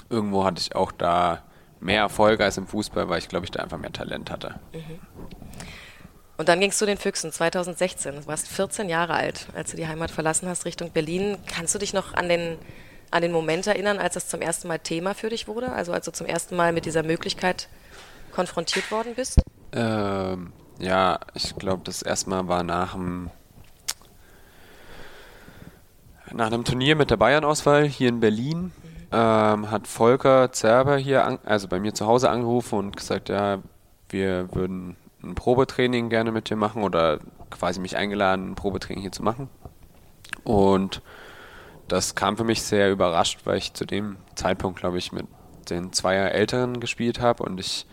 [0.10, 1.44] irgendwo hatte ich auch da
[1.80, 4.60] mehr Erfolg als im Fußball, weil ich glaube ich da einfach mehr Talent hatte.
[4.74, 5.00] Mhm.
[6.38, 8.16] Und dann gingst du den Füchsen 2016.
[8.16, 11.38] Du warst 14 Jahre alt, als du die Heimat verlassen hast Richtung Berlin.
[11.48, 12.58] Kannst du dich noch an den,
[13.10, 15.72] an den Moment erinnern, als das zum ersten Mal Thema für dich wurde?
[15.72, 17.68] Also als du zum ersten Mal mit dieser Möglichkeit
[18.32, 19.42] konfrontiert worden bist?
[19.72, 23.32] Ähm, ja, ich glaube, das erste Mal war nach dem
[26.34, 28.64] nach einem Turnier mit der Bayern-Auswahl hier in Berlin.
[28.64, 28.72] Mhm.
[29.12, 33.60] Ähm, hat Volker Zerber hier, an, also bei mir zu Hause angerufen und gesagt, ja,
[34.10, 39.12] wir würden ein Probetraining gerne mit dir machen oder quasi mich eingeladen, ein Probetraining hier
[39.12, 39.50] zu machen.
[40.44, 41.02] Und
[41.88, 45.26] das kam für mich sehr überrascht, weil ich zu dem Zeitpunkt, glaube ich, mit
[45.70, 47.86] den zwei Älteren gespielt habe und ich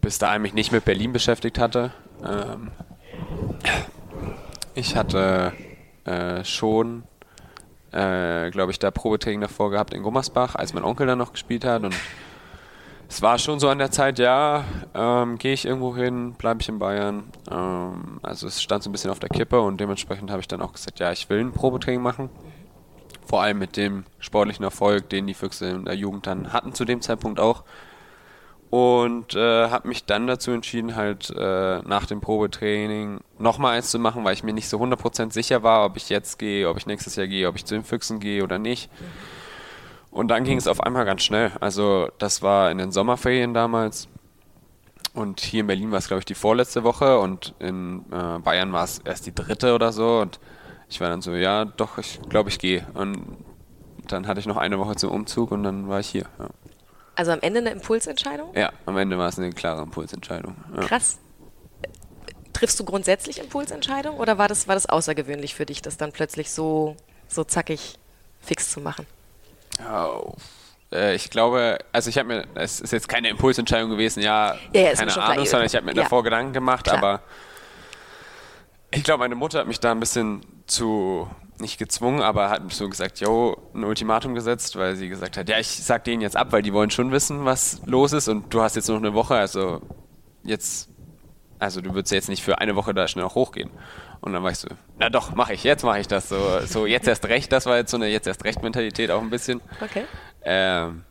[0.00, 1.92] bis dahin mich nicht mit Berlin beschäftigt hatte.
[2.24, 2.70] Ähm,
[4.74, 5.52] ich hatte
[6.04, 7.04] äh, schon,
[7.92, 11.64] äh, glaube ich, da Probetraining davor gehabt in Gummersbach, als mein Onkel da noch gespielt
[11.64, 11.94] hat und
[13.08, 14.64] es war schon so an der Zeit, ja,
[14.94, 17.24] ähm, gehe ich irgendwo hin, bleibe ich in Bayern.
[17.50, 20.60] Ähm, also es stand so ein bisschen auf der Kippe und dementsprechend habe ich dann
[20.60, 22.30] auch gesagt, ja, ich will ein Probetraining machen.
[23.24, 26.84] Vor allem mit dem sportlichen Erfolg, den die Füchse in der Jugend dann hatten zu
[26.84, 27.64] dem Zeitpunkt auch.
[28.70, 34.00] Und äh, habe mich dann dazu entschieden, halt äh, nach dem Probetraining nochmal eins zu
[34.00, 36.86] machen, weil ich mir nicht so 100% sicher war, ob ich jetzt gehe, ob ich
[36.86, 38.90] nächstes Jahr gehe, ob ich zu den Füchsen gehe oder nicht.
[39.00, 39.45] Mhm.
[40.16, 41.52] Und dann ging es auf einmal ganz schnell.
[41.60, 44.08] Also das war in den Sommerferien damals.
[45.12, 48.72] Und hier in Berlin war es, glaube ich, die vorletzte Woche und in äh, Bayern
[48.72, 50.20] war es erst die dritte oder so.
[50.20, 50.40] Und
[50.88, 52.86] ich war dann so, ja, doch, ich glaube, ich gehe.
[52.94, 53.18] Und
[54.08, 56.24] dann hatte ich noch eine Woche zum Umzug und dann war ich hier.
[56.38, 56.48] Ja.
[57.14, 58.54] Also am Ende eine Impulsentscheidung?
[58.54, 60.56] Ja, am Ende war es eine klare Impulsentscheidung.
[60.76, 60.80] Ja.
[60.80, 61.18] Krass.
[62.54, 66.50] Triffst du grundsätzlich Impulsentscheidungen oder war das, war das außergewöhnlich für dich, das dann plötzlich
[66.50, 66.96] so,
[67.28, 67.98] so zackig
[68.40, 69.06] fix zu machen?
[69.80, 70.34] Oh.
[71.14, 74.94] Ich glaube, also ich habe mir, es ist jetzt keine Impulsentscheidung gewesen, ja, ja, ja
[74.94, 76.04] keine Ahnung, klar, sondern ich habe mir ja.
[76.04, 76.98] davor Gedanken gemacht, klar.
[76.98, 77.22] aber
[78.92, 82.88] ich glaube, meine Mutter hat mich da ein bisschen zu, nicht gezwungen, aber hat so
[82.88, 86.52] gesagt, yo, ein Ultimatum gesetzt, weil sie gesagt hat, ja, ich sag denen jetzt ab,
[86.52, 89.34] weil die wollen schon wissen, was los ist und du hast jetzt noch eine Woche,
[89.34, 89.80] also
[90.44, 90.88] jetzt,
[91.58, 93.70] also du würdest jetzt nicht für eine Woche da schnell auch hochgehen.
[94.20, 96.28] Und dann war ich so, na doch, mache ich, jetzt mache ich das.
[96.28, 99.20] So, so jetzt erst recht, das war jetzt so eine jetzt erst recht Mentalität auch
[99.20, 99.60] ein bisschen.
[99.80, 100.04] Okay.
[100.42, 101.04] Ähm,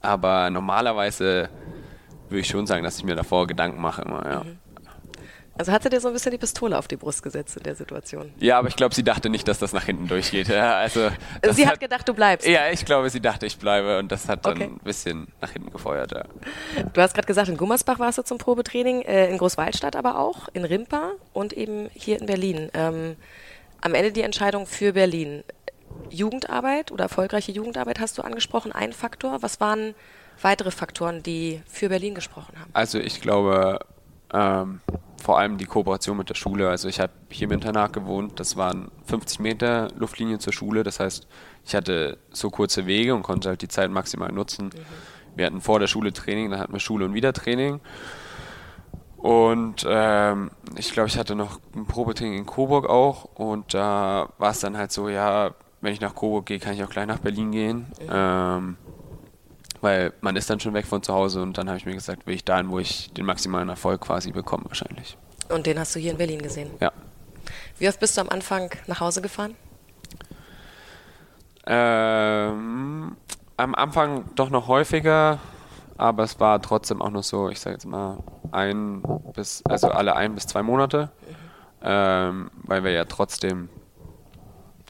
[0.00, 1.48] aber normalerweise
[2.28, 4.44] würde ich schon sagen, dass ich mir davor Gedanken mache immer, ja.
[4.44, 4.58] Mhm.
[5.60, 7.74] Also hat sie dir so ein bisschen die Pistole auf die Brust gesetzt in der
[7.74, 8.32] Situation?
[8.38, 10.48] Ja, aber ich glaube, sie dachte nicht, dass das nach hinten durchgeht.
[10.48, 11.10] Ja, also
[11.50, 12.48] sie hat, hat, gedacht, du bleibst.
[12.48, 14.64] Ja, ich glaube, sie dachte, ich bleibe und das hat dann okay.
[14.64, 16.12] ein bisschen nach hinten gefeuert.
[16.12, 16.24] Ja.
[16.94, 20.48] Du hast gerade gesagt, in Gummersbach warst du zum Probetraining, äh, in Großwaldstadt aber auch,
[20.54, 22.70] in Rimpa und eben hier in Berlin.
[22.72, 23.16] Ähm,
[23.82, 25.44] am Ende die Entscheidung für Berlin.
[26.08, 29.42] Jugendarbeit oder erfolgreiche Jugendarbeit hast du angesprochen, ein Faktor.
[29.42, 29.94] Was waren
[30.40, 32.70] weitere Faktoren, die für Berlin gesprochen haben?
[32.72, 33.80] Also ich glaube,
[34.32, 34.80] ähm,
[35.20, 36.68] vor allem die Kooperation mit der Schule.
[36.68, 40.82] Also ich habe hier im Internat gewohnt, das waren 50 Meter Luftlinie zur Schule.
[40.82, 41.28] Das heißt,
[41.64, 44.66] ich hatte so kurze Wege und konnte halt die Zeit maximal nutzen.
[44.66, 45.36] Mhm.
[45.36, 47.80] Wir hatten vor der Schule Training, dann hatten wir Schule und wieder Training.
[49.18, 53.24] Und ähm, ich glaube, ich hatte noch ein Probetraining in Coburg auch.
[53.34, 55.50] Und da war es dann halt so, ja,
[55.82, 57.78] wenn ich nach Coburg gehe, kann ich auch gleich nach Berlin gehen.
[58.00, 58.08] Mhm.
[58.10, 58.76] Ähm,
[59.80, 62.26] weil man ist dann schon weg von zu Hause und dann habe ich mir gesagt,
[62.26, 65.16] will ich dahin, wo ich den maximalen Erfolg quasi bekomme wahrscheinlich.
[65.48, 66.70] Und den hast du hier in Berlin gesehen?
[66.80, 66.92] Ja.
[67.78, 69.56] Wie oft bist du am Anfang nach Hause gefahren?
[71.66, 73.16] Ähm,
[73.56, 75.38] am Anfang doch noch häufiger,
[75.96, 78.18] aber es war trotzdem auch noch so, ich sage jetzt mal,
[78.52, 79.02] ein
[79.34, 81.10] bis, also alle ein bis zwei Monate,
[81.82, 83.68] ähm, weil wir ja trotzdem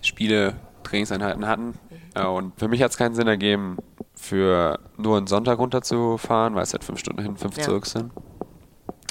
[0.03, 1.79] Spiele, Trainingseinheiten hatten.
[2.15, 3.77] Äh, und für mich hat es keinen Sinn ergeben,
[4.21, 7.65] für nur einen Sonntag runterzufahren, weil es halt fünf Stunden hin, fünf Ja.
[7.65, 8.13] zurück sind.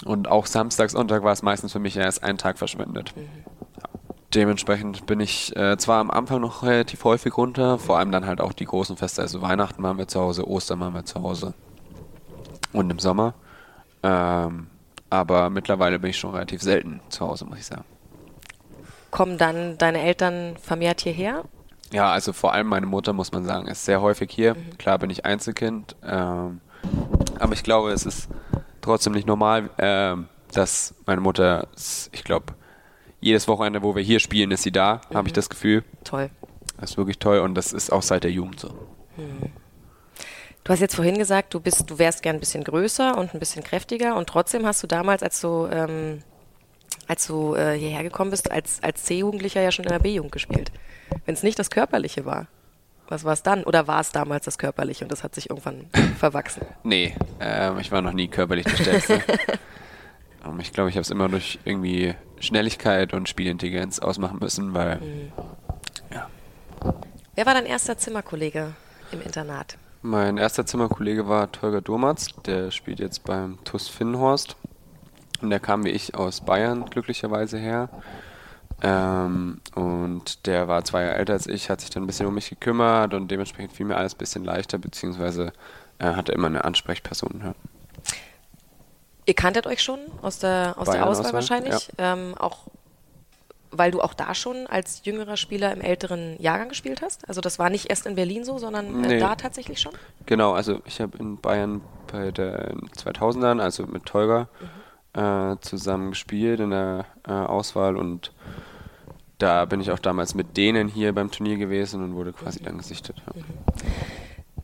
[0.05, 3.13] Und auch Samstag, Sonntag war es meistens für mich erst einen Tag verschwendet.
[3.15, 3.23] Ja.
[4.35, 8.39] Dementsprechend bin ich äh, zwar am Anfang noch relativ häufig runter, vor allem dann halt
[8.39, 11.55] auch die großen Feste, also Weihnachten waren wir zu Hause, Ostern waren wir zu Hause
[12.71, 13.33] und im Sommer.
[14.03, 14.67] Ähm,
[15.09, 17.83] aber mittlerweile bin ich schon relativ selten zu Hause, muss ich sagen.
[19.09, 21.43] Kommen dann deine Eltern vermehrt hierher?
[21.91, 24.55] Ja, also vor allem meine Mutter, muss man sagen, ist sehr häufig hier.
[24.77, 26.61] Klar bin ich Einzelkind, ähm,
[27.39, 28.29] aber ich glaube, es ist
[28.81, 31.67] trotzdem nicht normal, ähm, dass meine Mutter,
[32.11, 32.53] ich glaube,
[33.21, 35.83] jedes Wochenende, wo wir hier spielen, ist sie da, habe ich das Gefühl.
[36.03, 36.29] Toll.
[36.79, 38.69] Das ist wirklich toll und das ist auch seit der Jugend so.
[40.63, 43.39] Du hast jetzt vorhin gesagt, du bist, du wärst gern ein bisschen größer und ein
[43.39, 46.21] bisschen kräftiger und trotzdem hast du damals, als du, ähm,
[47.07, 50.71] als du äh, hierher gekommen bist, als, als C-Jugendlicher ja schon in der B-Jugend gespielt.
[51.25, 52.47] Wenn es nicht das Körperliche war,
[53.07, 53.63] was war es dann?
[53.63, 56.65] Oder war es damals das Körperliche und das hat sich irgendwann verwachsen?
[56.83, 59.13] Nee, ähm, ich war noch nie körperlich der Stärkste.
[60.45, 64.99] ähm, ich glaube, ich habe es immer durch irgendwie Schnelligkeit und Spielintelligenz ausmachen müssen, weil
[66.13, 66.29] ja,
[67.35, 68.73] Wer war dein erster Zimmerkollege
[69.11, 69.77] im Internat?
[70.01, 74.55] Mein erster Zimmerkollege war Tolga Durmatz, der spielt jetzt beim TuS Finnhorst.
[75.41, 77.89] Und der kam wie ich aus Bayern glücklicherweise her.
[78.81, 82.33] Ähm, und der war zwei Jahre älter als ich, hat sich dann ein bisschen um
[82.33, 85.51] mich gekümmert und dementsprechend fiel mir alles ein bisschen leichter, beziehungsweise
[85.99, 87.41] äh, hatte immer eine Ansprechperson.
[87.43, 87.53] Ja.
[89.25, 92.59] Ihr kanntet euch schon aus der, aus der Auswahl Auswahl, wahrscheinlich, ähm, auch
[93.71, 97.27] weil du auch da schon als jüngerer Spieler im älteren Jahrgang gespielt hast?
[97.27, 99.19] Also das war nicht erst in Berlin so, sondern äh, Nee.
[99.19, 99.91] da tatsächlich schon?
[100.25, 104.47] Genau, also ich habe in Bayern bei den 2000ern, also mit Tolga,
[105.13, 108.31] äh, zusammen gespielt in der äh, Auswahl und
[109.39, 112.77] da bin ich auch damals mit denen hier beim Turnier gewesen und wurde quasi dann
[112.77, 113.15] gesichtet.
[113.25, 113.41] Ja.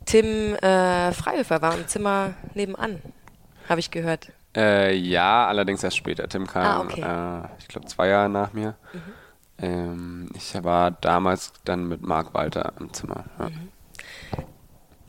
[0.04, 3.02] Tim äh, Freihöfer war im Zimmer nebenan,
[3.68, 4.30] habe ich gehört.
[4.56, 6.28] Äh, ja, allerdings erst später.
[6.28, 7.00] Tim kam, Ah, okay.
[7.00, 7.44] Mhm.
[7.44, 8.74] äh, ich glaube, zwei Jahre nach mir.
[9.58, 13.24] Ähm, ich war damals dann mit Marc Walter im Zimmer.
[13.38, 13.48] Ja.
[13.50, 13.68] Mhm.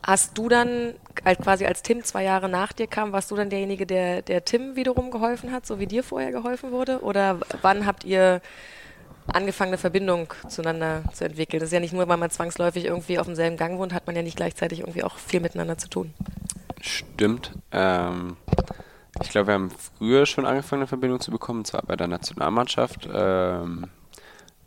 [0.04, 0.94] Hast du dann,
[1.26, 4.46] als quasi als Tim zwei Jahre nach dir kam, warst du dann derjenige, der, der
[4.46, 7.02] Tim wiederum geholfen hat, so wie dir vorher geholfen wurde?
[7.02, 8.42] Oder wann habt ihr
[9.34, 11.60] angefangen, eine Verbindung zueinander zu entwickeln?
[11.60, 14.16] Das ist ja nicht nur, weil man zwangsläufig irgendwie auf demselben Gang wohnt, hat man
[14.16, 16.13] ja nicht gleichzeitig irgendwie auch viel miteinander zu tun.
[16.82, 17.52] Stimmt.
[17.72, 18.38] Ähm,
[19.22, 22.08] ich glaube, wir haben früher schon angefangen, eine Verbindung zu bekommen, und zwar bei der
[22.08, 23.10] Nationalmannschaft.
[23.12, 23.88] Ähm,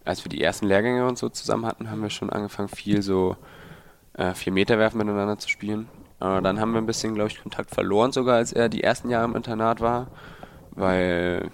[0.05, 3.37] als wir die ersten Lehrgänge und so zusammen hatten, haben wir schon angefangen, viel so
[4.15, 5.89] äh, vier Meter werfen miteinander zu spielen.
[6.19, 9.09] Aber dann haben wir ein bisschen, glaube ich, Kontakt verloren, sogar als er die ersten
[9.09, 10.09] Jahre im Internat war,
[10.73, 11.51] weil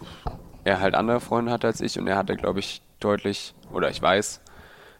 [0.66, 4.02] er halt andere Freunde hatte als ich und er hatte, glaube ich, deutlich, oder ich
[4.02, 4.40] weiß,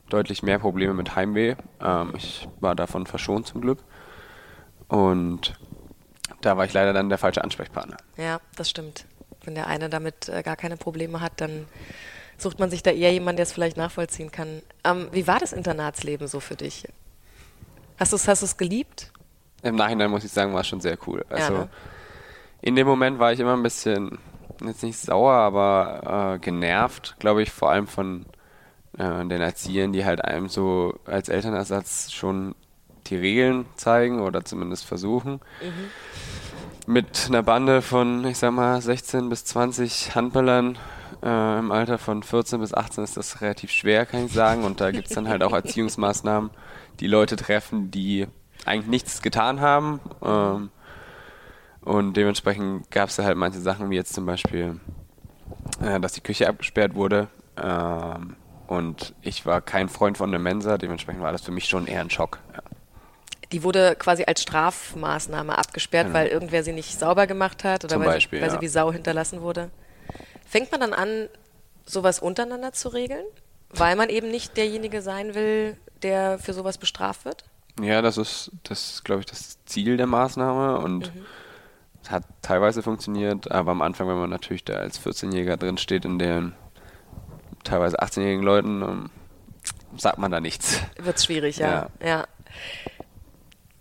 [0.09, 1.57] deutlich mehr Probleme mit Heimweh.
[1.81, 3.81] Ähm, ich war davon verschont zum Glück.
[4.89, 5.59] Und
[6.41, 7.97] da war ich leider dann der falsche Ansprechpartner.
[8.17, 9.07] Ja, das stimmt.
[9.45, 11.67] Wenn der eine damit äh, gar keine Probleme hat, dann
[12.39, 14.63] sucht man sich da eher jemanden, der es vielleicht nachvollziehen kann.
[14.85, 16.87] Ähm, wie war das Internatsleben so für dich?
[17.99, 19.11] Hast du es hast du's geliebt?
[19.63, 21.25] Im Nachhinein muss ich sagen, war es schon sehr cool.
[21.29, 21.69] Also ne?
[22.63, 24.19] in dem Moment war ich immer ein bisschen,
[24.65, 28.27] jetzt nicht sauer, aber äh, genervt, glaube ich, vor allem von
[28.99, 32.55] äh, den Erziehern, die halt einem so als Elternersatz schon
[33.07, 35.41] die Regeln zeigen oder zumindest versuchen.
[36.87, 40.79] Mit einer Bande von, ich sag mal, 16 bis 20 Handballern
[41.23, 44.65] äh, im Alter von 14 bis 18 ist das relativ schwer, kann ich sagen.
[44.65, 46.51] Und da gibt es dann halt auch Erziehungsmaßnahmen,
[47.01, 48.27] die Leute treffen, die
[48.65, 50.01] eigentlich nichts getan haben.
[50.23, 50.71] Ähm,
[51.87, 54.81] und dementsprechend gab es da halt manche Sachen, wie jetzt zum Beispiel,
[55.81, 57.29] äh, dass die Küche abgesperrt wurde.
[57.57, 58.35] Ähm,
[58.67, 62.01] und ich war kein Freund von der Mensa, dementsprechend war das für mich schon eher
[62.01, 62.41] ein Schock.
[62.53, 62.63] Ja.
[63.53, 66.19] Die wurde quasi als Strafmaßnahme abgesperrt, Genau.
[66.19, 68.57] weil irgendwer sie nicht sauber gemacht hat oder weil, Beispiel, sie, weil ja.
[68.57, 69.71] sie wie Sau hinterlassen wurde.
[70.45, 71.29] Fängt man dann an,
[71.85, 73.25] sowas untereinander zu regeln?
[73.71, 77.45] Weil man eben nicht derjenige sein will, der für sowas bestraft wird?
[77.81, 81.13] Ja, das ist, das glaube ich, das Ziel der Maßnahme und es
[82.11, 86.19] hat teilweise funktioniert, aber am Anfang, wenn man natürlich da als 14-Jähriger drin steht, in
[86.19, 86.53] den
[87.65, 89.11] teilweise 18-jährigen Leuten, ähm,
[89.97, 90.81] sagt man da nichts.
[90.99, 91.89] Wird es schwierig, ja.
[92.05, 92.27] ja.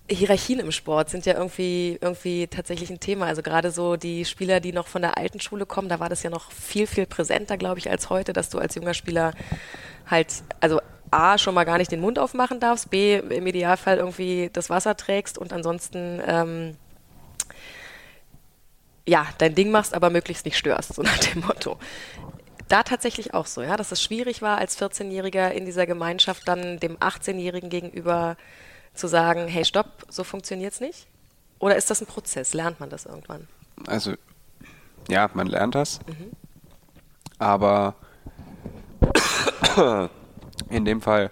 [0.09, 3.25] Hierarchien im Sport sind ja irgendwie, irgendwie tatsächlich ein Thema.
[3.25, 6.21] Also gerade so die Spieler, die noch von der alten Schule kommen, da war das
[6.21, 9.33] ja noch viel, viel präsenter, glaube ich, als heute, dass du als junger Spieler
[10.05, 14.49] halt, also A, schon mal gar nicht den Mund aufmachen darfst, B, im Idealfall irgendwie
[14.53, 16.77] das Wasser trägst und ansonsten ähm,
[19.07, 21.77] ja, dein Ding machst, aber möglichst nicht störst, so nach dem Motto.
[22.67, 26.79] Da tatsächlich auch so, ja, dass es schwierig war, als 14-Jähriger in dieser Gemeinschaft dann
[26.79, 28.37] dem 18-Jährigen gegenüber
[28.95, 31.07] zu sagen, hey, stopp, so funktioniert es nicht?
[31.59, 32.53] Oder ist das ein Prozess?
[32.53, 33.47] Lernt man das irgendwann?
[33.87, 34.13] Also,
[35.09, 35.99] ja, man lernt das.
[36.07, 36.31] Mhm.
[37.37, 37.95] Aber
[40.69, 41.29] in dem Fall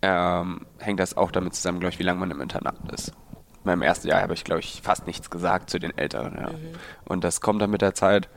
[0.00, 3.12] ähm, hängt das auch damit zusammen, glaube ich, wie lange man im Internat ist.
[3.64, 6.36] In meinem ersten Jahr habe ich, glaube ich, fast nichts gesagt zu den Älteren.
[6.36, 6.50] Ja.
[6.50, 6.74] Mhm.
[7.04, 8.28] Und das kommt dann mit der Zeit.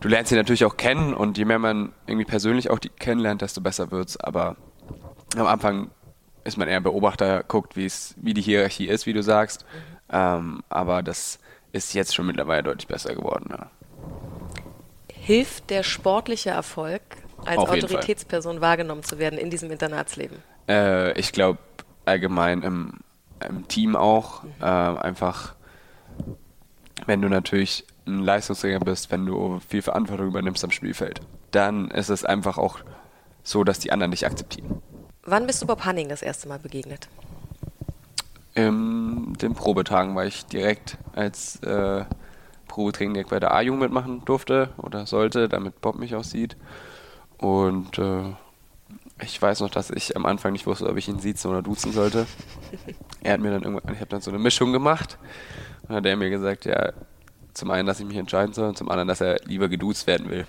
[0.00, 3.40] Du lernst sie natürlich auch kennen und je mehr man irgendwie persönlich auch die kennenlernt,
[3.40, 4.16] desto besser wird es.
[4.18, 4.56] Aber
[5.36, 5.90] am Anfang
[6.44, 9.64] ist man eher Beobachter, guckt, wie die Hierarchie ist, wie du sagst.
[9.64, 9.96] Mhm.
[10.12, 11.38] Ähm, aber das
[11.72, 13.48] ist jetzt schon mittlerweile deutlich besser geworden.
[13.50, 13.70] Ja.
[15.12, 17.02] Hilft der sportliche Erfolg,
[17.44, 20.38] als Autoritätsperson wahrgenommen zu werden in diesem Internatsleben?
[20.68, 21.58] Äh, ich glaube
[22.04, 23.00] allgemein im,
[23.48, 24.44] im, Team auch.
[24.60, 25.54] Äh, einfach,
[27.06, 31.20] wenn du natürlich ein Leistungsträger bist, wenn du viel Verantwortung übernimmst am Spielfeld,
[31.50, 32.78] dann ist es einfach auch
[33.42, 34.82] so, dass die anderen dich akzeptieren.
[35.24, 37.08] Wann bist du Bob Hanning das erste Mal begegnet?
[38.54, 42.04] In den Probetagen war ich direkt als äh,
[42.68, 46.56] Probetraining direkt bei der A-Jugend mitmachen durfte oder sollte, damit Bob mich auch sieht.
[47.38, 48.34] Und äh,
[49.20, 51.92] ich weiß noch, dass ich am Anfang nicht wusste, ob ich ihn siezen oder duzen
[51.92, 52.26] sollte.
[53.22, 55.18] er hat mir dann irgendwann, ich habe dann so eine Mischung gemacht.
[55.82, 56.92] Und dann hat er mir gesagt, ja,
[57.54, 60.28] zum einen, dass ich mich entscheiden soll und zum anderen, dass er lieber geduzt werden
[60.28, 60.46] will.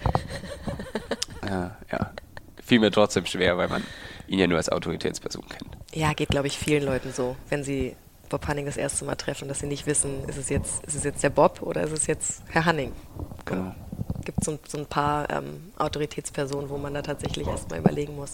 [1.48, 2.12] ja, ja.
[2.62, 3.84] Fiel mir trotzdem schwer, weil man
[4.28, 5.78] ihn ja nur als Autoritätsperson kennt.
[5.94, 7.96] Ja, geht, glaube ich, vielen Leuten so, wenn sie
[8.28, 11.06] Bob Hanning das erste Mal treffen, dass sie nicht wissen, ist es jetzt, ist es
[11.06, 12.92] jetzt der Bob oder ist es jetzt Herr Hanning?
[13.46, 13.74] Genau.
[14.28, 18.34] Gibt so, so ein paar ähm, Autoritätspersonen, wo man da tatsächlich erstmal überlegen muss.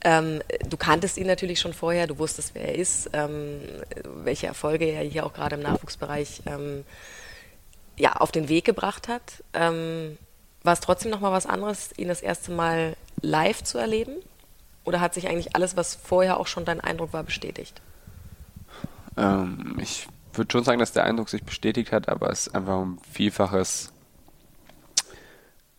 [0.00, 3.60] Ähm, du kanntest ihn natürlich schon vorher, du wusstest, wer er ist, ähm,
[4.24, 6.82] welche Erfolge er hier auch gerade im Nachwuchsbereich ähm,
[7.98, 9.44] ja, auf den Weg gebracht hat.
[9.52, 10.16] Ähm,
[10.62, 14.14] war es trotzdem nochmal was anderes, ihn das erste Mal live zu erleben?
[14.84, 17.82] Oder hat sich eigentlich alles, was vorher auch schon dein Eindruck war, bestätigt?
[19.18, 22.98] Ähm, ich würde schon sagen, dass der Eindruck sich bestätigt hat, aber es einfach ein
[23.12, 23.92] Vielfaches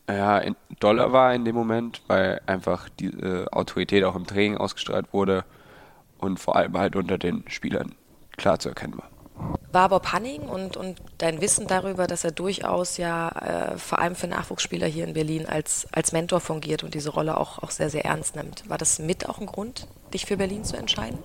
[0.09, 4.57] ja, in doller war in dem Moment, weil einfach die äh, Autorität auch im Training
[4.57, 5.43] ausgestrahlt wurde
[6.17, 7.93] und vor allem halt unter den Spielern
[8.37, 9.09] klar zu erkennen war
[9.71, 14.15] war Bob Hanning und, und dein Wissen darüber, dass er durchaus ja äh, vor allem
[14.15, 17.89] für Nachwuchsspieler hier in Berlin als, als Mentor fungiert und diese Rolle auch, auch sehr,
[17.89, 18.67] sehr ernst nimmt.
[18.69, 21.19] War das mit auch ein Grund, dich für Berlin zu entscheiden?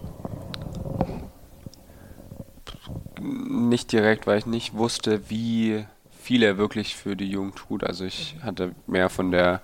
[3.20, 5.86] Nicht direkt, weil ich nicht wusste, wie
[6.22, 7.84] viel er wirklich für die Jugend tut.
[7.84, 8.44] Also ich mhm.
[8.44, 9.60] hatte mehr von der,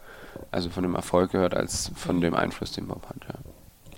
[0.50, 2.20] also von dem Erfolg gehört, als von mhm.
[2.22, 3.24] dem Einfluss, den Bob hat.
[3.28, 3.34] Ja.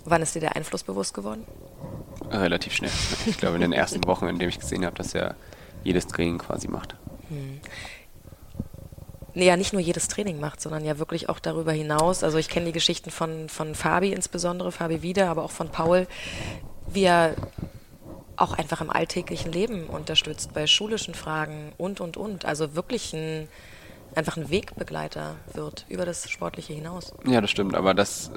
[0.05, 1.45] Wann ist dir der Einfluss bewusst geworden?
[2.31, 2.91] Relativ schnell.
[3.27, 5.35] Ich glaube, in den ersten Wochen, in denen ich gesehen habe, dass er
[5.83, 6.95] jedes Training quasi macht.
[7.29, 7.61] Hm.
[9.35, 12.25] Nee, ja, nicht nur jedes Training macht, sondern ja wirklich auch darüber hinaus.
[12.25, 16.07] Also ich kenne die Geschichten von, von Fabi insbesondere, Fabi wieder, aber auch von Paul,
[16.89, 17.35] wie er
[18.41, 22.45] auch einfach im alltäglichen Leben unterstützt, bei schulischen Fragen und, und, und.
[22.45, 23.49] Also wirklich ein
[24.15, 27.13] einfach ein Wegbegleiter wird über das Sportliche hinaus.
[27.25, 28.31] Ja, das stimmt, aber das,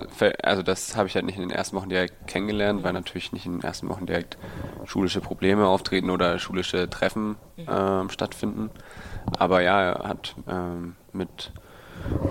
[0.44, 3.46] also das habe ich halt nicht in den ersten Wochen direkt kennengelernt, weil natürlich nicht
[3.46, 4.38] in den ersten Wochen direkt
[4.86, 7.66] schulische Probleme auftreten oder schulische Treffen mhm.
[7.68, 8.70] ähm, stattfinden.
[9.38, 11.52] Aber ja, er hat ähm, mit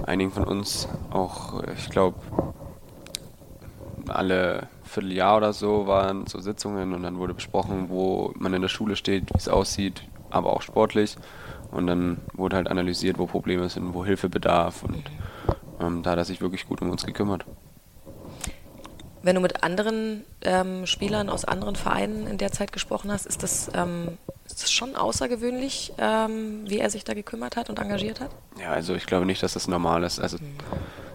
[0.06, 2.20] einigen von uns auch, ich glaube,
[4.12, 8.68] alle Vierteljahr oder so waren so Sitzungen und dann wurde besprochen, wo man in der
[8.68, 11.16] Schule steht, wie es aussieht, aber auch sportlich.
[11.70, 14.82] Und dann wurde halt analysiert, wo Probleme sind, wo Hilfe bedarf.
[14.82, 15.02] Und
[15.80, 17.44] ähm, da hat er sich wirklich gut um uns gekümmert.
[19.22, 23.42] Wenn du mit anderen ähm, Spielern aus anderen Vereinen in der Zeit gesprochen hast, ist
[23.42, 28.20] das, ähm, ist das schon außergewöhnlich, ähm, wie er sich da gekümmert hat und engagiert
[28.20, 28.30] hat?
[28.60, 30.18] Ja, also ich glaube nicht, dass das normal ist.
[30.18, 30.56] Also mhm.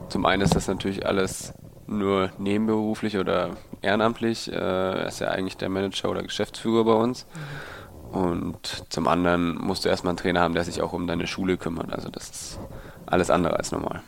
[0.10, 1.54] zum einen ist das natürlich alles
[1.88, 4.52] nur nebenberuflich oder ehrenamtlich.
[4.52, 7.26] Äh, er ist ja eigentlich der Manager oder Geschäftsführer bei uns.
[7.34, 8.18] Mhm.
[8.18, 11.58] Und zum anderen musst du erstmal einen Trainer haben, der sich auch um deine Schule
[11.58, 11.92] kümmert.
[11.92, 12.60] Also das ist
[13.06, 14.02] alles andere als normal.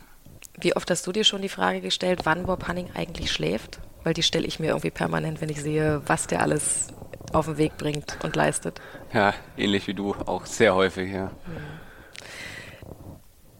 [0.58, 3.78] Wie oft hast du dir schon die Frage gestellt, wann Bob Hanning eigentlich schläft?
[4.02, 6.88] Weil die stelle ich mir irgendwie permanent, wenn ich sehe, was der alles
[7.32, 8.80] auf den Weg bringt und leistet.
[9.12, 11.30] Ja, ähnlich wie du, auch sehr häufig, ja.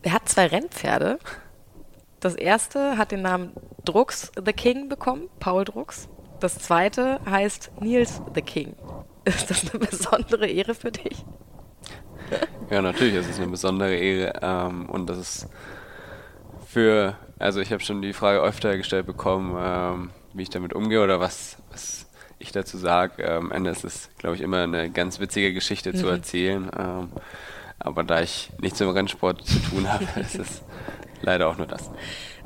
[0.02, 1.18] Er hat zwei Rennpferde.
[2.20, 3.52] Das erste hat den Namen
[3.84, 6.08] Drucks the King bekommen, Paul Drucks.
[6.38, 8.76] Das zweite heißt Niels the King.
[9.24, 11.24] Ist das eine besondere Ehre für dich?
[12.70, 14.32] Ja, natürlich ist es eine besondere Ehre.
[14.40, 15.48] Ähm, und das ist
[16.68, 21.02] für, also ich habe schon die Frage öfter gestellt bekommen, ähm, wie ich damit umgehe
[21.02, 22.06] oder was, was
[22.38, 23.22] ich dazu sage.
[23.22, 25.96] Ähm, am Ende ist es, glaube ich, immer eine ganz witzige Geschichte mhm.
[25.96, 26.70] zu erzählen.
[26.78, 27.08] Ähm,
[27.80, 30.62] Aber da ich nichts im Rennsport zu tun habe, ist es
[31.22, 31.90] leider auch nur das.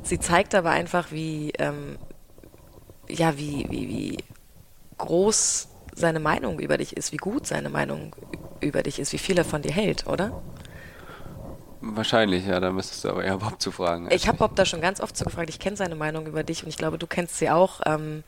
[0.03, 1.97] Sie zeigt aber einfach, wie, ähm,
[3.09, 4.17] ja, wie, wie, wie
[4.97, 8.15] groß seine Meinung über dich ist, wie gut seine Meinung
[8.59, 10.41] über dich ist, wie viel er von dir hält, oder?
[11.81, 14.09] Wahrscheinlich, ja, da müsstest du aber eher Bob zu fragen.
[14.11, 16.63] Ich habe Bob da schon ganz oft so gefragt, ich kenne seine Meinung über dich
[16.63, 17.81] und ich glaube, du kennst sie auch.
[17.85, 18.23] Ähm,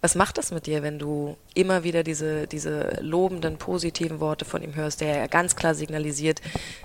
[0.00, 4.62] was macht das mit dir, wenn du immer wieder diese, diese lobenden, positiven Worte von
[4.62, 6.40] ihm hörst, der ja ganz klar signalisiert,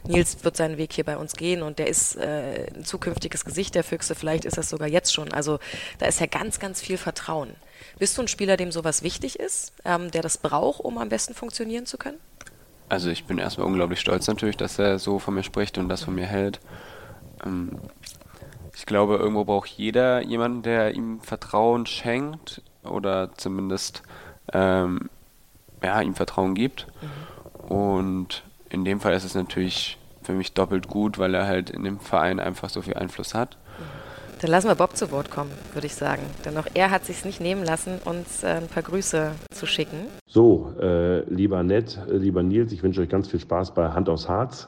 [0.07, 3.76] Nils wird seinen Weg hier bei uns gehen und der ist äh, ein zukünftiges Gesicht
[3.76, 5.32] der Füchse, vielleicht ist das sogar jetzt schon.
[5.32, 5.59] Also
[5.99, 7.51] da ist ja ganz, ganz viel Vertrauen.
[7.99, 11.36] Bist du ein Spieler, dem sowas wichtig ist, ähm, der das braucht, um am besten
[11.36, 12.18] funktionieren zu können?
[12.89, 16.03] Also ich bin erstmal unglaublich stolz natürlich, dass er so von mir spricht und das
[16.03, 16.59] von mir hält.
[17.45, 17.80] Ähm,
[18.76, 24.03] ich glaube, irgendwo braucht jeder jemanden, der ihm Vertrauen schenkt oder zumindest
[24.51, 25.09] ähm,
[25.81, 26.88] ja, ihm Vertrauen gibt.
[27.01, 27.71] Mhm.
[27.75, 31.84] Und in dem Fall ist es natürlich für mich doppelt gut, weil er halt in
[31.84, 33.57] dem Verein einfach so viel Einfluss hat.
[34.41, 36.23] Dann lassen wir Bob zu Wort kommen, würde ich sagen.
[36.43, 40.07] Denn auch er hat sich nicht nehmen lassen, uns äh, ein paar Grüße zu schicken.
[40.27, 44.09] So, äh, lieber Ned, äh, lieber Nils, ich wünsche euch ganz viel Spaß bei Hand
[44.09, 44.67] aufs Harz.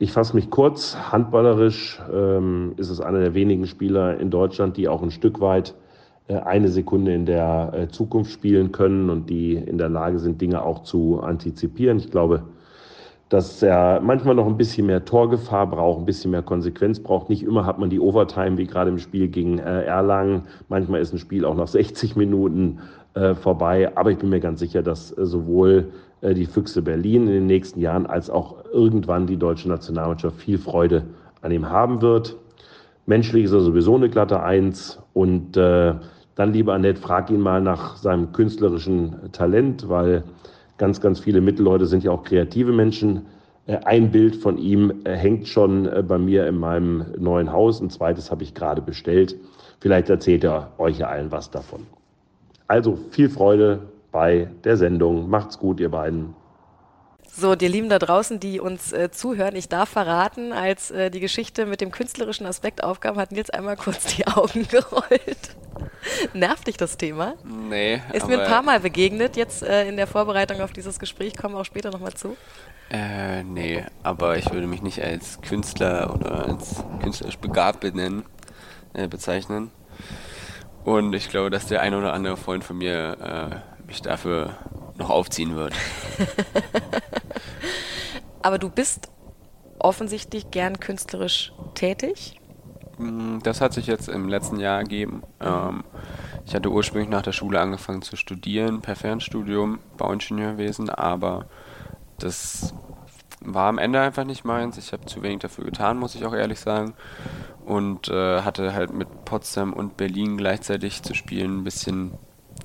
[0.00, 0.96] Ich fasse mich kurz.
[0.96, 5.70] Handballerisch ähm, ist es einer der wenigen Spieler in Deutschland, die auch ein Stück weit
[5.70, 5.89] äh,
[6.36, 10.62] eine Sekunde in der äh, Zukunft spielen können und die in der Lage sind, Dinge
[10.62, 11.98] auch zu antizipieren.
[11.98, 12.42] Ich glaube,
[13.28, 17.28] dass er manchmal noch ein bisschen mehr Torgefahr braucht, ein bisschen mehr Konsequenz braucht.
[17.28, 20.42] Nicht immer hat man die Overtime, wie gerade im Spiel gegen äh, Erlangen.
[20.68, 22.78] Manchmal ist ein Spiel auch nach 60 Minuten
[23.42, 23.90] vorbei.
[23.96, 25.88] Aber ich bin mir ganz sicher, dass sowohl
[26.22, 31.06] die Füchse Berlin in den nächsten Jahren als auch irgendwann die deutsche Nationalmannschaft viel Freude
[31.42, 32.36] an ihm haben wird.
[33.06, 35.94] Menschlich ist er sowieso eine glatte Eins und äh,
[36.40, 40.24] dann, lieber Annette, frag ihn mal nach seinem künstlerischen Talent, weil
[40.78, 43.26] ganz, ganz viele Mittelleute sind ja auch kreative Menschen.
[43.66, 47.82] Äh, ein Bild von ihm äh, hängt schon äh, bei mir in meinem neuen Haus.
[47.82, 49.36] Ein zweites habe ich gerade bestellt.
[49.80, 51.86] Vielleicht erzählt er euch ja allen was davon.
[52.68, 53.80] Also viel Freude
[54.10, 55.28] bei der Sendung.
[55.28, 56.34] Macht's gut, ihr beiden.
[57.30, 61.20] So, dir Lieben da draußen, die uns äh, zuhören, ich darf verraten, als äh, die
[61.20, 65.59] Geschichte mit dem künstlerischen Aspekt aufkam, hat Nils einmal kurz die Augen gerollt.
[66.34, 67.34] Nervt dich das Thema?
[67.44, 68.00] Nee.
[68.12, 69.36] Ist mir ein paar Mal begegnet.
[69.36, 72.36] Jetzt äh, in der Vorbereitung auf dieses Gespräch kommen wir auch später nochmal zu.
[72.90, 78.24] Äh, nee, aber ich würde mich nicht als Künstler oder als künstlerisch begabt benennen,
[78.94, 79.70] äh, bezeichnen.
[80.84, 84.56] Und ich glaube, dass der ein oder andere Freund von mir äh, mich dafür
[84.96, 85.72] noch aufziehen wird.
[88.42, 89.08] aber du bist
[89.78, 92.39] offensichtlich gern künstlerisch tätig?
[93.00, 95.22] Mm, das hat sich jetzt im letzten Jahr ergeben.
[95.40, 95.84] Ähm,
[96.46, 101.46] ich hatte ursprünglich nach der Schule angefangen zu studieren, per Fernstudium, Bauingenieurwesen, aber
[102.18, 102.74] das
[103.40, 104.76] war am Ende einfach nicht meins.
[104.76, 106.94] Ich habe zu wenig dafür getan, muss ich auch ehrlich sagen.
[107.64, 112.12] Und äh, hatte halt mit Potsdam und Berlin gleichzeitig zu spielen ein bisschen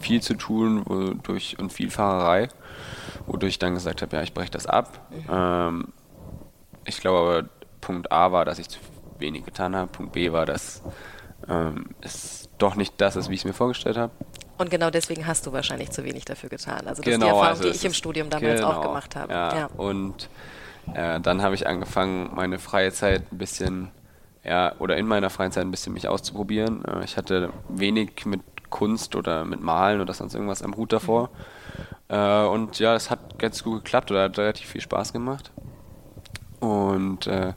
[0.02, 2.50] viel zu tun wodurch, und viel Fahrerei,
[3.26, 5.08] wodurch ich dann gesagt habe, ja, ich breche das ab.
[5.32, 5.94] Ähm,
[6.86, 8.80] ich glaube aber, Punkt A war, dass ich zu
[9.20, 9.92] wenig getan habe.
[9.92, 10.82] Punkt B war, dass
[11.50, 14.12] ähm, es doch nicht das ist, wie ich es mir vorgestellt habe.
[14.58, 16.88] Und genau deswegen hast du wahrscheinlich zu wenig dafür getan.
[16.88, 18.82] Also das genau, ist die genau, Erfahrung, also die ich im Studium damals genau, auch
[18.82, 19.34] gemacht habe.
[19.34, 19.70] Ja, ja.
[19.76, 20.30] Und
[20.94, 23.92] äh, dann habe ich angefangen, meine freie Zeit ein bisschen,
[24.44, 26.86] ja, oder in meiner freien Zeit ein bisschen mich auszuprobieren.
[26.86, 31.30] Äh, ich hatte wenig mit Kunst oder mit Malen oder sonst irgendwas am Hut davor.
[32.10, 32.16] Mhm.
[32.16, 35.52] Äh, und ja, es hat ganz gut geklappt oder hat relativ viel Spaß gemacht.
[36.60, 37.54] Und äh,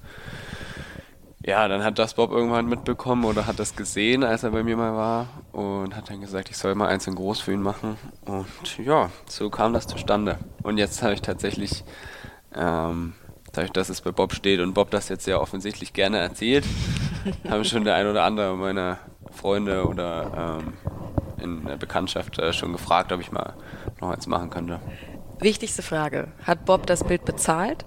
[1.44, 4.76] ja, dann hat das Bob irgendwann mitbekommen oder hat das gesehen, als er bei mir
[4.76, 7.96] mal war und hat dann gesagt, ich soll mal eins in groß für ihn machen.
[8.24, 10.38] Und ja, so kam das zustande.
[10.62, 11.84] Und jetzt habe ich tatsächlich,
[12.54, 13.14] ähm,
[13.52, 16.64] dadurch, dass es bei Bob steht und Bob das jetzt ja offensichtlich gerne erzählt,
[17.48, 18.98] haben schon der ein oder andere meiner
[19.30, 20.72] Freunde oder ähm,
[21.40, 23.54] in der Bekanntschaft äh, schon gefragt, ob ich mal
[24.00, 24.80] noch eins machen könnte.
[25.38, 27.84] Wichtigste Frage: Hat Bob das Bild bezahlt?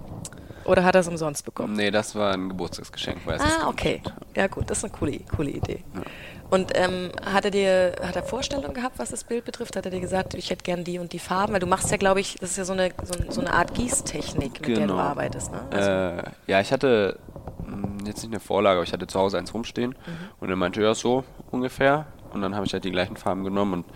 [0.64, 1.74] Oder hat er es umsonst bekommen?
[1.74, 3.18] Nee, das war ein Geburtstagsgeschenk.
[3.26, 4.02] Ah, okay.
[4.36, 5.82] Ja gut, das ist eine coole, coole Idee.
[5.94, 6.02] Ja.
[6.50, 9.74] Und ähm, hat er dir, hat er Vorstellungen gehabt, was das Bild betrifft?
[9.74, 11.54] Hat er dir gesagt, ich hätte gern die und die Farben?
[11.54, 13.72] Weil du machst ja, glaube ich, das ist ja so eine, so, so eine Art
[13.72, 14.78] Gießtechnik, mit genau.
[14.78, 15.02] der du genau.
[15.02, 15.62] arbeitest, ne?
[15.70, 17.18] Also äh, ja, ich hatte
[17.64, 20.28] hm, jetzt nicht eine Vorlage, aber ich hatte zu Hause eins rumstehen mhm.
[20.40, 22.06] und er meinte, ja, so ungefähr.
[22.34, 23.86] Und dann habe ich halt die gleichen Farben genommen und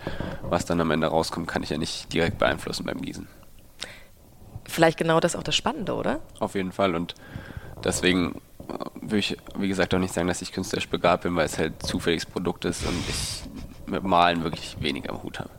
[0.41, 3.27] was dann am Ende rauskommt, kann ich ja nicht direkt beeinflussen beim Gießen
[4.77, 6.19] vielleicht genau das auch das Spannende, oder?
[6.39, 6.93] Auf jeden Fall.
[6.95, 7.15] Und
[7.83, 8.35] deswegen
[8.69, 11.57] äh, würde ich, wie gesagt, auch nicht sagen, dass ich künstlerisch begabt bin, weil es
[11.57, 13.41] halt zufälliges Produkt ist und ich
[13.87, 15.49] mit Malen wirklich wenig am Hut habe.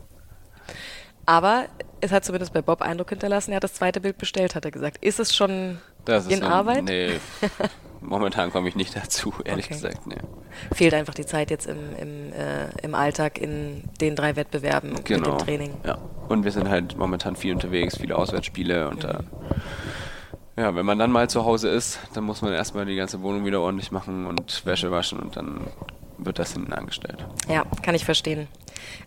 [1.25, 1.65] Aber
[1.99, 4.71] es hat zumindest bei Bob Eindruck hinterlassen, er hat das zweite Bild bestellt, hat er
[4.71, 5.03] gesagt.
[5.03, 5.79] Ist es schon
[6.29, 6.85] in noch, Arbeit?
[6.85, 7.19] Nee,
[8.01, 9.73] momentan komme ich nicht dazu, ehrlich Okay.
[9.75, 10.07] gesagt.
[10.07, 10.15] Nee.
[10.73, 15.05] Fehlt einfach die Zeit jetzt im, im, äh, im Alltag in den drei Wettbewerben mit
[15.05, 15.31] Genau.
[15.35, 15.73] dem Training.
[15.85, 15.97] Ja.
[16.29, 19.23] Und wir sind halt momentan viel unterwegs, viele Auswärtsspiele und da.
[20.55, 23.45] Ja, wenn man dann mal zu Hause ist, dann muss man erstmal die ganze Wohnung
[23.45, 25.61] wieder ordentlich machen und Wäsche waschen und dann
[26.17, 27.25] wird das hinten angestellt.
[27.47, 28.47] Ja, kann ich verstehen.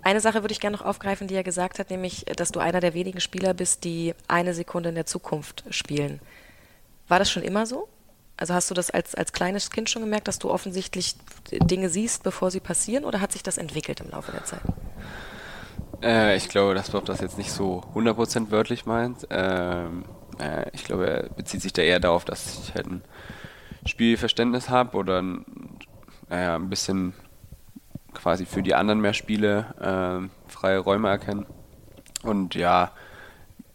[0.02, 2.80] Eine Sache würde ich gerne noch aufgreifen, die er gesagt hat, nämlich, dass du einer
[2.80, 6.20] der wenigen Spieler bist, die eine Sekunde in der Zukunft spielen.
[7.08, 7.88] War das schon immer so?
[8.36, 11.14] Also hast du das als, als kleines Kind schon gemerkt, dass du offensichtlich
[11.50, 14.62] Dinge siehst, bevor sie passieren, oder hat sich das entwickelt im Laufe der Zeit?
[16.02, 19.26] Äh, ich glaube, dass Bob das jetzt nicht so 100% wörtlich meint.
[19.30, 20.04] Ähm,
[20.38, 23.02] äh, ich glaube, er bezieht sich da eher darauf, dass ich halt ein
[23.86, 25.44] Spielverständnis habe oder ein,
[26.28, 27.14] naja, ein bisschen
[28.14, 31.46] quasi für die anderen mehr Spiele, ähm, freie Räume erkennen.
[32.22, 32.92] Und ja,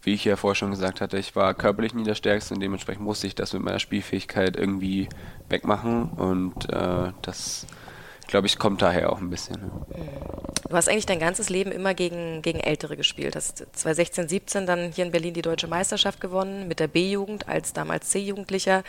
[0.02, 3.04] wie ich ja vorher schon gesagt hatte, ich war körperlich nie der Stärkste und dementsprechend
[3.04, 5.08] musste ich das mit meiner Spielfähigkeit irgendwie
[5.48, 7.66] wegmachen und äh, das,
[8.28, 9.60] glaube ich, kommt daher auch ein bisschen.
[9.60, 9.70] ne?
[10.68, 13.34] Du hast eigentlich dein ganzes Leben immer gegen, gegen Ältere gespielt.
[13.34, 17.72] Hast 2016, 17 dann hier in Berlin die deutsche Meisterschaft gewonnen mit der B-Jugend als
[17.72, 18.82] damals C-Jugendlicher.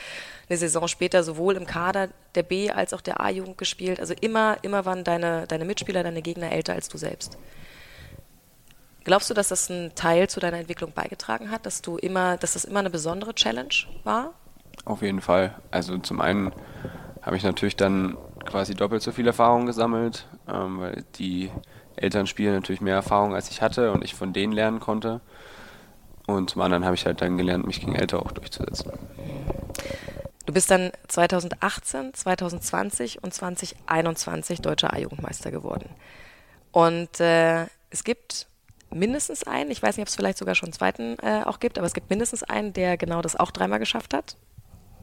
[0.50, 4.02] Eine Saison später sowohl im Kader der B- als auch der A-Jugend gespielt.
[4.02, 7.38] Also immer, immer waren deine, deine Mitspieler, deine Gegner älter als du selbst.
[9.06, 12.54] Glaubst du, dass das ein Teil zu deiner Entwicklung beigetragen hat, dass du immer, dass
[12.54, 13.74] das immer eine besondere Challenge
[14.04, 14.34] war?
[14.84, 15.56] Auf jeden Fall.
[15.72, 16.52] Also zum einen
[17.22, 21.52] habe ich natürlich dann quasi doppelt so viel Erfahrung gesammelt, ähm, weil die
[21.96, 25.22] älteren Spieler natürlich mehr Erfahrung als ich hatte und ich von denen lernen konnte.
[26.28, 28.92] Und zum anderen habe ich halt dann gelernt, mich gegen Ältere auch durchzusetzen.
[30.46, 35.90] Du bist dann 2018, 2020 und 2021 deutscher A-Jugendmeister geworden.
[36.72, 38.48] Und äh, es gibt
[38.92, 41.78] mindestens einen, ich weiß nicht, ob es vielleicht sogar schon einen zweiten äh, auch gibt,
[41.78, 44.38] aber es gibt mindestens einen, der genau das auch dreimal geschafft hat.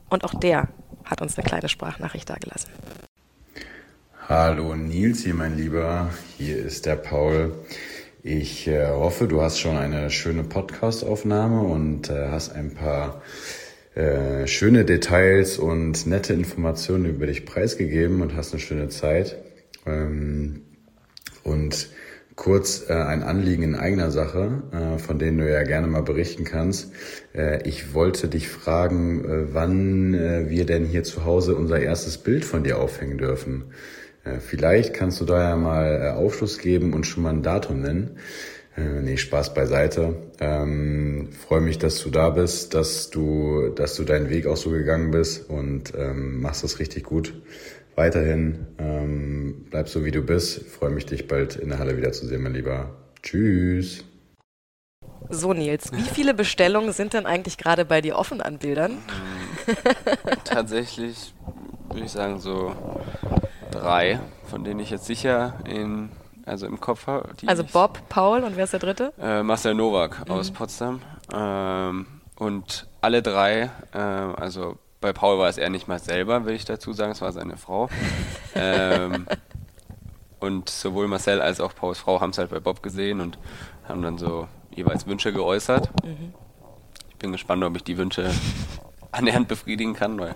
[0.08, 0.68] Und auch der
[1.04, 2.70] hat uns eine kleine Sprachnachricht dagelassen.
[4.28, 7.54] Hallo Nils, hier mein Lieber, hier ist der Paul.
[8.24, 13.22] Ich äh, hoffe, du hast schon eine schöne Podcast-Aufnahme und äh, hast ein paar
[13.94, 19.36] äh, schöne Details und nette Informationen über dich preisgegeben und hast eine schöne Zeit.
[19.86, 20.62] Ähm,
[21.44, 21.90] und
[22.34, 26.42] kurz äh, ein Anliegen in eigener Sache, äh, von denen du ja gerne mal berichten
[26.42, 26.90] kannst.
[27.32, 32.64] Äh, ich wollte dich fragen, wann wir denn hier zu Hause unser erstes Bild von
[32.64, 33.66] dir aufhängen dürfen.
[34.26, 37.80] Äh, vielleicht kannst du da ja mal äh, Aufschluss geben und schon mal ein Datum
[37.80, 38.18] nennen.
[38.76, 40.16] Äh, nee, Spaß beiseite.
[40.40, 44.70] Ähm, Freue mich, dass du da bist, dass du, dass du deinen Weg auch so
[44.70, 47.34] gegangen bist und ähm, machst das richtig gut.
[47.94, 50.66] Weiterhin ähm, bleib so wie du bist.
[50.66, 52.94] Freue mich, dich bald in der Halle wiederzusehen, mein Lieber.
[53.22, 54.04] Tschüss.
[55.30, 58.98] So, Nils, wie viele Bestellungen sind denn eigentlich gerade bei dir offen an Bildern?
[60.44, 61.34] Tatsächlich
[61.88, 62.76] würde ich sagen so
[63.80, 66.10] drei, von denen ich jetzt sicher in,
[66.44, 67.28] also im Kopf habe.
[67.46, 69.12] Also Bob, Paul und wer ist der dritte?
[69.20, 70.32] Äh, Marcel Nowak Mhm.
[70.32, 71.00] aus Potsdam.
[71.32, 72.06] Ähm,
[72.36, 76.64] und alle drei, äh, also bei Paul war es er nicht mal selber, will ich
[76.64, 77.88] dazu sagen, es war seine Frau.
[78.54, 79.26] ähm,
[80.40, 83.38] und sowohl Marcel als auch Pauls Frau haben es halt bei Bob gesehen und
[83.88, 85.90] haben dann so jeweils Wünsche geäußert.
[87.08, 88.30] Ich bin gespannt, ob ich die Wünsche
[89.12, 90.34] annähernd befriedigen kann, weil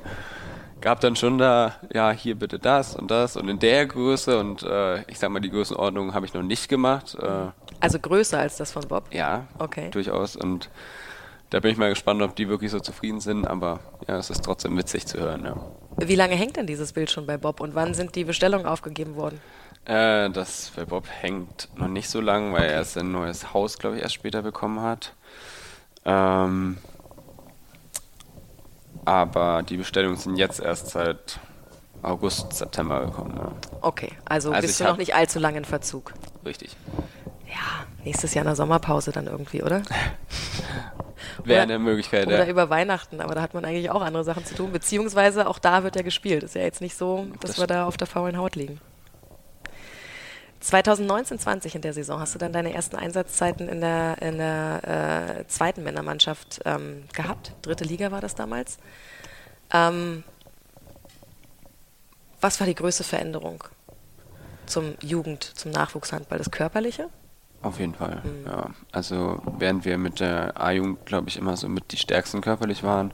[0.81, 4.63] gab dann schon da, ja, hier bitte das und das und in der Größe und
[4.63, 7.17] äh, ich sag mal, die Größenordnung habe ich noch nicht gemacht.
[7.21, 7.49] Äh,
[7.81, 9.05] Also größer als das von Bob?
[9.13, 9.91] ja, Okay.
[9.91, 10.37] durchaus.
[10.37, 10.71] Und
[11.51, 13.45] da bin ich mal gespannt, ob die wirklich so zufrieden sind.
[13.47, 15.45] Aber ja, es ist trotzdem witzig zu hören.
[15.45, 15.57] Ja.
[15.97, 19.17] Wie lange hängt denn dieses Bild schon bei Bob und wann sind die Bestellungen aufgegeben
[19.17, 19.41] worden?
[19.85, 23.97] Äh, das bei Bob hängt noch nicht so lang, weil er sein neues Haus, glaube
[23.97, 25.15] ich, erst später bekommen hat.
[26.05, 26.79] Ähm,
[29.05, 31.39] aber die Bestellungen sind jetzt erst seit
[32.03, 33.35] August, September gekommen.
[33.37, 33.53] Ja.
[33.83, 36.13] Okay, also, Also bist du noch nicht allzu lange in Verzug.
[36.45, 36.77] Richtig.
[37.47, 39.83] Ja, nächstes Jahr in der Sommerpause dann irgendwie, oder?
[41.45, 42.27] Wäre Oder- eine Möglichkeit.
[42.27, 42.51] Oder ja.
[42.51, 44.73] über Weihnachten, aber da hat man eigentlich auch andere Sachen zu tun.
[44.73, 46.43] Beziehungsweise auch da wird ja gespielt.
[46.43, 48.81] Ist ja jetzt nicht so, dass Das wir da auf der faulen Haut liegen.
[50.63, 55.47] 2019-20 in der Saison hast du dann deine ersten Einsatzzeiten in der, in der äh,
[55.47, 57.53] zweiten Männermannschaft ähm, gehabt.
[57.63, 58.79] Dritte Liga war das damals.
[59.73, 60.23] Ähm,
[62.41, 63.65] was war die größte Veränderung
[64.67, 66.39] zum Jugend, zum Nachwuchshandball?
[66.39, 67.09] Das Körperliche?
[67.63, 68.71] Auf jeden Fall, ja.
[68.91, 73.13] Also während wir mit der A-Jugend, glaube ich, immer so mit die stärksten körperlich waren,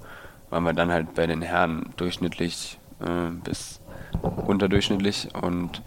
[0.50, 3.80] waren wir dann halt bei den Herren durchschnittlich äh, bis
[4.46, 5.82] unterdurchschnittlich und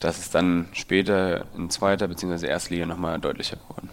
[0.00, 2.46] das ist dann später in zweiter bzw.
[2.46, 3.90] Erstliga nochmal deutlicher geworden.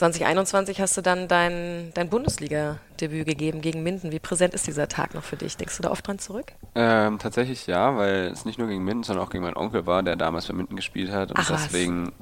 [0.00, 4.10] 2021 hast du dann dein, dein Bundesliga-Debüt gegeben gegen Minden.
[4.12, 5.58] Wie präsent ist dieser Tag noch für dich?
[5.58, 6.52] Denkst du da oft dran zurück?
[6.74, 10.02] Ähm, tatsächlich ja, weil es nicht nur gegen Minden, sondern auch gegen meinen Onkel war,
[10.02, 11.30] der damals bei Minden gespielt hat.
[11.30, 11.64] Und Ach, was.
[11.64, 12.12] deswegen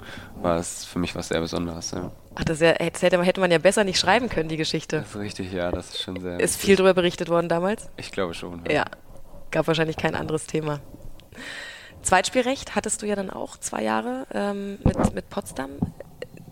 [0.42, 1.92] war es für mich was sehr Besonderes.
[1.92, 2.10] Ja.
[2.34, 4.98] Ach, das, ja, das hätte, hätte man ja besser nicht schreiben können, die Geschichte.
[4.98, 6.40] Das ist richtig, ja, das ist schon sehr.
[6.40, 7.88] Ist viel darüber berichtet worden damals?
[7.96, 8.62] Ich glaube schon.
[8.68, 8.86] Ja,
[9.52, 10.80] gab wahrscheinlich kein anderes Thema.
[12.08, 15.68] Zweitspielrecht hattest du ja dann auch zwei Jahre ähm, mit, mit Potsdam.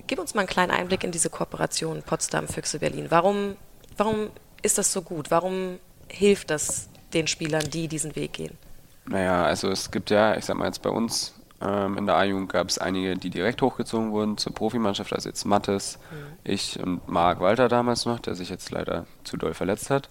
[0.07, 3.07] Gib uns mal einen kleinen Einblick in diese Kooperation Potsdam-Füchse-Berlin.
[3.09, 3.57] Warum,
[3.97, 4.29] warum
[4.61, 5.31] ist das so gut?
[5.31, 5.79] Warum
[6.09, 8.59] hilft das den Spielern, die diesen Weg gehen?
[9.07, 11.33] Naja, also es gibt ja, ich sag mal jetzt bei uns
[11.63, 15.47] ähm, in der A-Jugend gab es einige, die direkt hochgezogen wurden zur Profimannschaft, also jetzt
[15.47, 15.99] Mattes,
[16.45, 20.11] ich und Marc Walter damals noch, der sich jetzt leider zu doll verletzt hat.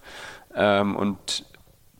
[0.56, 1.44] Ähm, und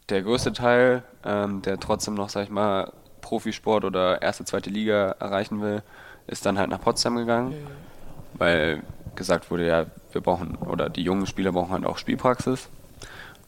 [0.08, 2.92] der größte Teil, ähm, der trotzdem noch, sag ich mal,
[3.26, 5.82] Profisport oder erste, zweite Liga erreichen will,
[6.28, 7.54] ist dann halt nach Potsdam gegangen,
[8.34, 8.82] weil
[9.16, 12.68] gesagt wurde, ja, wir brauchen, oder die jungen Spieler brauchen halt auch Spielpraxis.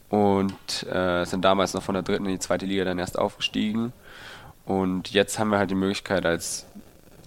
[0.08, 3.92] Und äh, sind damals noch von der dritten in die zweite Liga dann erst aufgestiegen.
[4.64, 6.66] Und jetzt haben wir halt die Möglichkeit, als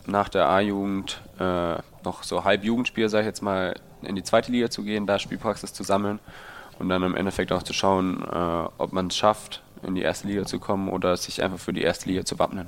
[0.06, 4.70] nach der A-Jugend äh, noch so Halbjugendspieler, sag ich jetzt mal, in die zweite Liga
[4.70, 6.20] zu gehen, da Spielpraxis zu sammeln
[6.82, 10.28] und dann im Endeffekt auch zu schauen, äh, ob man es schafft, in die erste
[10.28, 12.68] Liga zu kommen oder sich einfach für die erste Liga zu wappnen.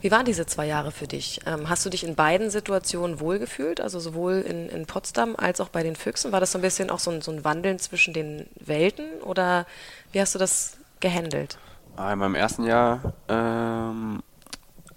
[0.00, 1.40] Wie waren diese zwei Jahre für dich?
[1.46, 5.68] Ähm, hast du dich in beiden Situationen wohlgefühlt, also sowohl in, in Potsdam als auch
[5.68, 6.30] bei den Füchsen?
[6.30, 9.66] War das so ein bisschen auch so ein, so ein Wandeln zwischen den Welten oder
[10.12, 11.58] wie hast du das gehandelt?
[11.96, 14.22] Ah, In meinem ersten Jahr ähm,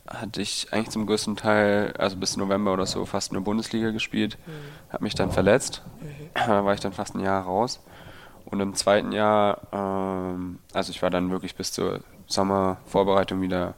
[0.08, 4.38] hatte ich eigentlich zum größten Teil, also bis November oder so, fast nur Bundesliga gespielt.
[4.92, 5.82] Habe mich dann verletzt.
[6.36, 7.80] Da war ich dann fast ein Jahr raus.
[8.52, 13.76] Und im zweiten Jahr, ähm, also ich war dann wirklich bis zur Sommervorbereitung wieder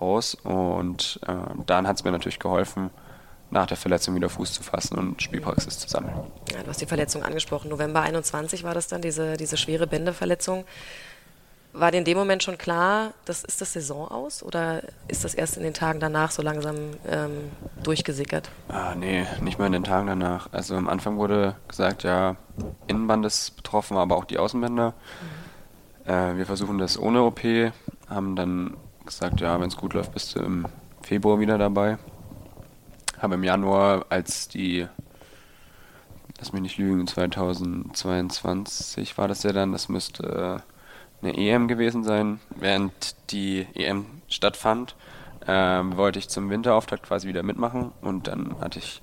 [0.00, 0.36] raus.
[0.44, 1.34] Und äh,
[1.66, 2.90] dann hat es mir natürlich geholfen,
[3.50, 6.14] nach der Verletzung wieder Fuß zu fassen und Spielpraxis zu sammeln.
[6.50, 7.68] Ja, du hast die Verletzung angesprochen.
[7.68, 10.64] November 21 war das dann, diese, diese schwere Bänderverletzung.
[11.74, 15.34] War dir in dem Moment schon klar, das ist das Saison aus oder ist das
[15.34, 16.76] erst in den Tagen danach so langsam
[17.08, 17.50] ähm,
[17.82, 18.50] durchgesickert?
[18.68, 20.52] Ah, nee, nicht mehr in den Tagen danach.
[20.52, 22.36] Also am Anfang wurde gesagt, ja,
[22.88, 24.92] Innenband ist betroffen, aber auch die Außenbänder.
[26.04, 27.40] Äh, wir versuchen das ohne OP,
[28.06, 30.66] haben dann gesagt, ja, wenn es gut läuft, bist du im
[31.00, 31.96] Februar wieder dabei.
[33.18, 34.86] Haben im Januar, als die,
[36.38, 40.62] lass mich nicht lügen, 2022 war das ja dann, das müsste
[41.22, 44.96] eine EM gewesen sein, während die EM stattfand,
[45.46, 49.02] ähm, wollte ich zum Winterauftakt quasi wieder mitmachen und dann hatte ich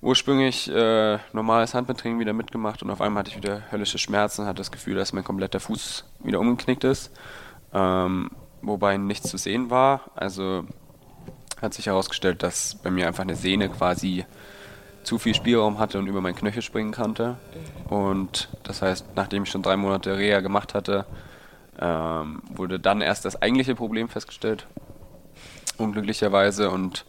[0.00, 4.58] ursprünglich äh, normales Handbetraining wieder mitgemacht und auf einmal hatte ich wieder höllische Schmerzen, hatte
[4.58, 7.12] das Gefühl, dass mein kompletter Fuß wieder umgeknickt ist,
[7.72, 8.30] ähm,
[8.62, 10.02] wobei nichts zu sehen war.
[10.16, 10.64] Also
[11.60, 14.26] hat sich herausgestellt, dass bei mir einfach eine Sehne quasi
[15.02, 17.36] zu viel Spielraum hatte und über meinen Knöchel springen konnte.
[17.88, 21.06] Und das heißt, nachdem ich schon drei Monate Reha gemacht hatte,
[21.80, 24.66] ähm, wurde dann erst das eigentliche Problem festgestellt.
[25.78, 26.70] Unglücklicherweise.
[26.70, 27.04] Und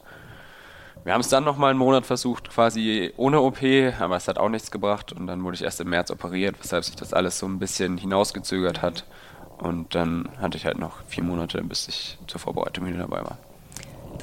[1.04, 3.60] wir haben es dann nochmal einen Monat versucht, quasi ohne OP,
[4.00, 5.12] aber es hat auch nichts gebracht.
[5.12, 7.98] Und dann wurde ich erst im März operiert, weshalb sich das alles so ein bisschen
[7.98, 9.06] hinausgezögert hat.
[9.58, 13.38] Und dann hatte ich halt noch vier Monate, bis ich zur Vorbereitung wieder dabei war.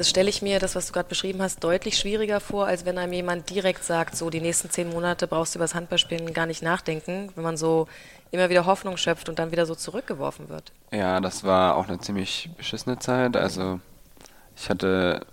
[0.00, 2.96] Das stelle ich mir, das, was du gerade beschrieben hast, deutlich schwieriger vor, als wenn
[2.96, 6.46] einem jemand direkt sagt, so die nächsten zehn Monate brauchst du über das Handballspielen gar
[6.46, 7.86] nicht nachdenken, wenn man so
[8.30, 10.72] immer wieder Hoffnung schöpft und dann wieder so zurückgeworfen wird.
[10.90, 13.36] Ja, das war auch eine ziemlich beschissene Zeit.
[13.36, 13.78] Also
[14.56, 15.26] ich hatte,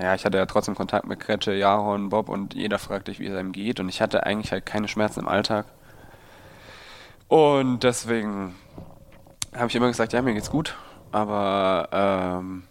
[0.00, 3.26] ja, ich hatte ja trotzdem Kontakt mit Kretsche, Jaron, Bob und jeder fragte dich, wie
[3.26, 3.80] es einem geht.
[3.80, 5.66] Und ich hatte eigentlich halt keine Schmerzen im Alltag.
[7.28, 8.54] Und deswegen
[9.54, 10.74] habe ich immer gesagt, ja, mir geht's gut.
[11.12, 12.62] Aber ähm,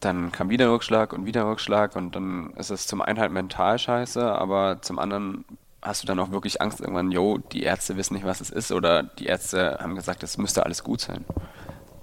[0.00, 3.78] dann kam wieder Rückschlag und wieder Rückschlag und dann ist es zum einen halt mental
[3.78, 5.44] scheiße, aber zum anderen
[5.82, 8.72] hast du dann auch wirklich Angst irgendwann, yo, die Ärzte wissen nicht, was es ist
[8.72, 11.24] oder die Ärzte haben gesagt, es müsste alles gut sein.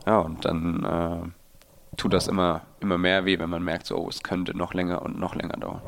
[0.06, 4.10] Ja, und dann äh, tut das immer, immer mehr weh, wenn man merkt, so, oh,
[4.10, 5.82] es könnte noch länger und noch länger dauern.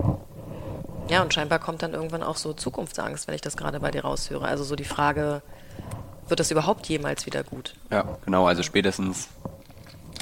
[1.10, 4.02] Ja, und scheinbar kommt dann irgendwann auch so Zukunftsangst, wenn ich das gerade bei dir
[4.02, 4.46] raushöre.
[4.46, 5.42] Also so die Frage,
[6.28, 7.76] wird das überhaupt jemals wieder gut?
[7.90, 9.30] Ja, genau, also spätestens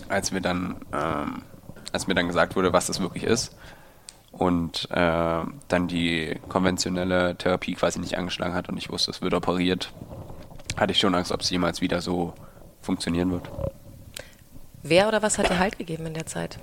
[0.10, 1.44] als wir dann, ähm,
[1.96, 3.56] als mir dann gesagt wurde, was das wirklich ist
[4.32, 9.34] und äh, dann die konventionelle Therapie quasi nicht angeschlagen hat und ich wusste, es wird
[9.34, 9.92] operiert,
[10.78, 12.34] hatte ich schon Angst, ob es jemals wieder so
[12.82, 13.50] funktionieren wird.
[14.84, 16.60] Wer oder was hat dir Halt gegeben in der Zeit?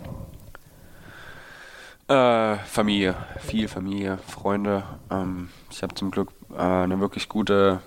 [2.09, 4.85] Äh, Familie, viel Familie, Freunde.
[5.11, 7.81] Ähm, ich habe zum Glück äh, eine wirklich gute,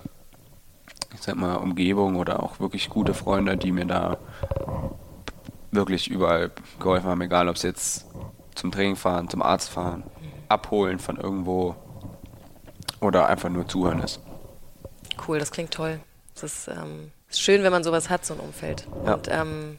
[1.14, 4.18] ich sag mal, Umgebung oder auch wirklich gute Freunde, die mir da
[5.76, 8.06] wirklich überall geholfen haben, egal ob es jetzt
[8.56, 10.04] zum Training fahren, zum Arzt fahren
[10.50, 11.76] abholen von irgendwo
[13.02, 14.20] oder einfach nur zuhören ist.
[15.28, 16.00] Cool, das klingt toll.
[16.36, 18.88] Es ist, ähm, ist, schön, wenn man sowas hat, so ein Umfeld.
[19.06, 19.14] Ja.
[19.14, 19.78] Und ähm,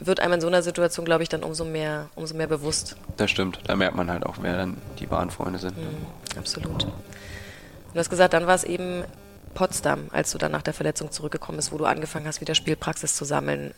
[0.00, 2.96] wird einem in so einer Situation, glaube ich, dann umso mehr, umso mehr bewusst.
[3.16, 3.60] Das stimmt.
[3.66, 5.76] Da merkt man halt auch, wer dann die wahren Freunde sind.
[5.76, 6.84] Mhm, absolut.
[6.84, 9.04] Du hast gesagt, dann war es eben
[9.54, 13.14] Potsdam, als du dann nach der Verletzung zurückgekommen bist, wo du angefangen hast, wieder Spielpraxis
[13.14, 13.72] zu sammeln.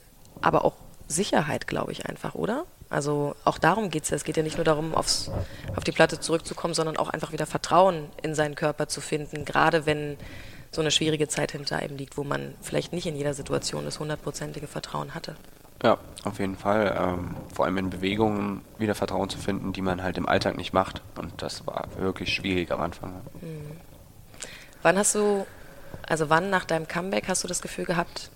[0.47, 0.75] Aber auch
[1.09, 2.67] Sicherheit, glaube ich, einfach, oder?
[2.89, 4.17] Also auch darum geht es ja.
[4.17, 5.29] Es geht ja nicht nur darum, aufs,
[5.75, 9.87] auf die Platte zurückzukommen, sondern auch einfach wieder Vertrauen in seinen Körper zu finden, gerade
[9.87, 10.17] wenn
[10.71, 13.99] so eine schwierige Zeit hinter einem liegt, wo man vielleicht nicht in jeder Situation das
[13.99, 15.35] hundertprozentige Vertrauen hatte.
[15.83, 16.97] Ja, auf jeden Fall.
[16.97, 20.73] Ähm, vor allem in Bewegungen wieder Vertrauen zu finden, die man halt im Alltag nicht
[20.73, 21.03] macht.
[21.17, 23.15] Und das war wirklich schwierig am Anfang.
[23.41, 23.79] Mhm.
[24.83, 25.45] Wann hast du,
[26.07, 28.31] also wann nach deinem Comeback hast du das Gefühl gehabt,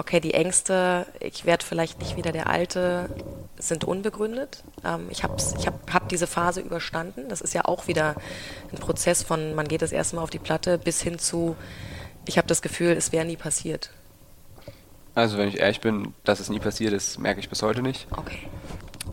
[0.00, 3.10] okay, die Ängste, ich werde vielleicht nicht wieder der Alte,
[3.58, 4.64] sind unbegründet.
[4.84, 7.28] Ähm, ich habe ich hab, hab diese Phase überstanden.
[7.28, 8.16] Das ist ja auch wieder
[8.72, 11.54] ein Prozess von, man geht das erste Mal auf die Platte bis hin zu,
[12.26, 13.90] ich habe das Gefühl, es wäre nie passiert.
[15.14, 18.06] Also wenn ich ehrlich bin, dass es nie passiert ist, merke ich bis heute nicht.
[18.16, 18.48] Okay.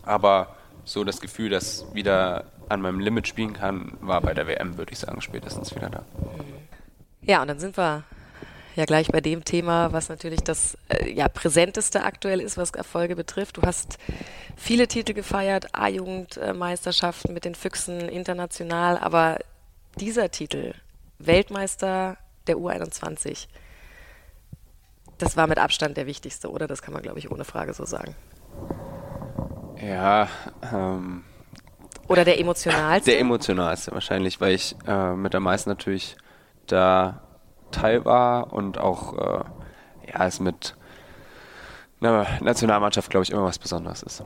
[0.02, 4.78] Aber so das Gefühl, dass wieder an meinem Limit spielen kann, war bei der WM,
[4.78, 6.04] würde ich sagen, spätestens wieder da.
[7.22, 8.04] Ja, und dann sind wir
[8.78, 13.16] ja gleich bei dem Thema, was natürlich das äh, ja, präsenteste aktuell ist, was Erfolge
[13.16, 13.56] betrifft.
[13.56, 13.98] Du hast
[14.56, 19.38] viele Titel gefeiert, A-Jugendmeisterschaften mit den Füchsen international, aber
[19.96, 20.74] dieser Titel,
[21.18, 22.16] Weltmeister
[22.46, 23.48] der U21,
[25.18, 26.66] das war mit Abstand der wichtigste, oder?
[26.66, 28.14] Das kann man, glaube ich, ohne Frage so sagen.
[29.82, 30.28] Ja.
[30.72, 31.24] Ähm,
[32.06, 33.10] oder der emotionalste?
[33.10, 36.16] Der emotionalste wahrscheinlich, weil ich äh, mit am meisten natürlich
[36.66, 37.22] da
[37.70, 39.44] Teil war und auch äh,
[40.12, 40.74] ja, es mit
[42.00, 44.22] einer Nationalmannschaft, glaube ich, immer was Besonderes ist.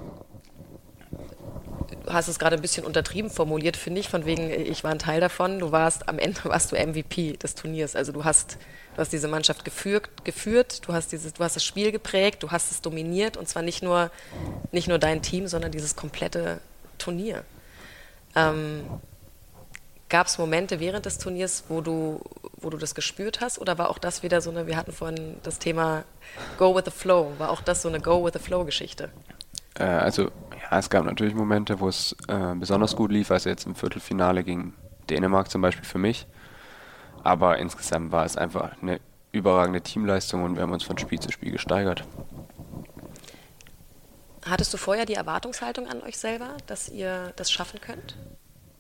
[2.05, 4.99] Du hast es gerade ein bisschen untertrieben formuliert, finde ich, von wegen, ich war ein
[4.99, 5.59] Teil davon.
[5.59, 7.97] Du warst am Ende warst du MVP des Turniers.
[7.97, 8.59] Also du hast,
[8.95, 12.51] du hast diese Mannschaft geführt, geführt du, hast dieses, du hast das Spiel geprägt, du
[12.51, 14.11] hast es dominiert und zwar nicht nur,
[14.73, 16.61] nicht nur dein Team, sondern dieses komplette
[16.99, 17.45] Turnier.
[18.35, 18.85] Ähm,
[20.13, 22.21] Gab es Momente während des Turniers, wo du,
[22.61, 23.59] wo du das gespürt hast?
[23.59, 26.05] Oder war auch das wieder so eine, wir hatten vorhin das Thema
[26.59, 29.09] Go with the Flow, war auch das so eine Go with the Flow-Geschichte?
[29.79, 33.65] Äh, also, ja, es gab natürlich Momente, wo es äh, besonders gut lief, also jetzt
[33.65, 34.75] im Viertelfinale gegen
[35.09, 36.27] Dänemark zum Beispiel für mich.
[37.25, 39.01] Aber insgesamt war es einfach eine
[39.33, 42.05] überragende Teamleistung und wir haben uns von Spiel zu Spiel gesteigert.
[44.45, 48.15] Hattest du vorher die Erwartungshaltung an euch selber, dass ihr das schaffen könnt?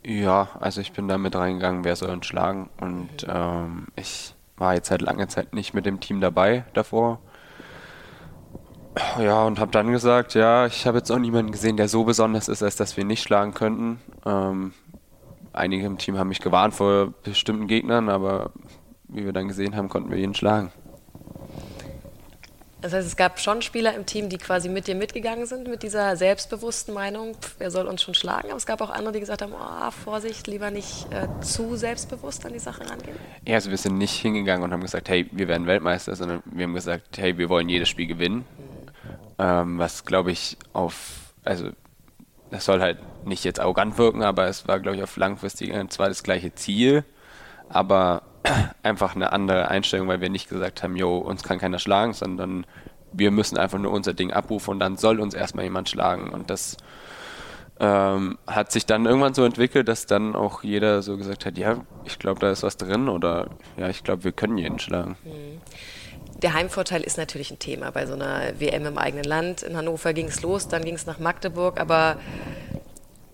[0.04, 2.70] Ja, also ich bin da mit reingegangen, wer soll uns schlagen.
[2.80, 7.20] Und ähm, ich war jetzt seit langer Zeit nicht mit dem Team dabei davor.
[9.18, 12.48] Ja, und habe dann gesagt, ja, ich habe jetzt auch niemanden gesehen, der so besonders
[12.48, 14.00] ist, als dass wir nicht schlagen könnten.
[14.26, 14.72] Ähm,
[15.52, 18.50] einige im Team haben mich gewarnt vor bestimmten Gegnern, aber
[19.08, 20.72] wie wir dann gesehen haben, konnten wir jeden schlagen.
[22.82, 25.84] Das heißt, es gab schon Spieler im Team, die quasi mit dir mitgegangen sind, mit
[25.84, 28.48] dieser selbstbewussten Meinung, wer soll uns schon schlagen?
[28.48, 32.44] Aber es gab auch andere, die gesagt haben, oh, Vorsicht, lieber nicht äh, zu selbstbewusst
[32.44, 33.16] an die Sache rangehen.
[33.46, 36.64] Ja, also wir sind nicht hingegangen und haben gesagt, hey, wir werden Weltmeister, sondern wir
[36.64, 38.38] haben gesagt, hey, wir wollen jedes Spiel gewinnen.
[38.38, 38.44] Mhm.
[39.38, 41.68] Ähm, was, glaube ich, auf, also
[42.50, 46.08] das soll halt nicht jetzt arrogant wirken, aber es war, glaube ich, auf langfristig zwar
[46.08, 47.04] das gleiche Ziel,
[47.68, 48.22] aber
[48.82, 52.66] einfach eine andere Einstellung, weil wir nicht gesagt haben, jo, uns kann keiner schlagen, sondern
[53.12, 56.30] wir müssen einfach nur unser Ding abrufen und dann soll uns erstmal jemand schlagen.
[56.30, 56.76] Und das
[57.78, 61.84] ähm, hat sich dann irgendwann so entwickelt, dass dann auch jeder so gesagt hat, ja,
[62.04, 65.16] ich glaube, da ist was drin oder ja, ich glaube, wir können jeden schlagen.
[65.24, 65.60] Mhm.
[66.42, 69.62] Der Heimvorteil ist natürlich ein Thema bei so einer WM im eigenen Land.
[69.62, 72.16] In Hannover ging es los, dann ging es nach Magdeburg, aber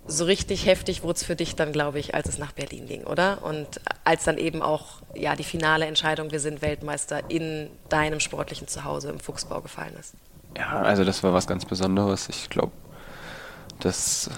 [0.09, 3.05] so richtig heftig wurde es für dich dann, glaube ich, als es nach Berlin ging,
[3.05, 3.45] oder?
[3.45, 8.67] Und als dann eben auch ja, die finale Entscheidung, wir sind Weltmeister in deinem sportlichen
[8.67, 10.15] Zuhause im Fuchsbau gefallen ist.
[10.57, 12.29] Ja, also das war was ganz Besonderes.
[12.31, 12.73] Ich glaube,
[13.81, 14.31] das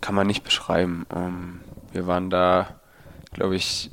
[0.00, 1.06] kann man nicht beschreiben.
[1.14, 1.60] Ähm,
[1.92, 2.80] wir waren da,
[3.32, 3.90] glaube ich,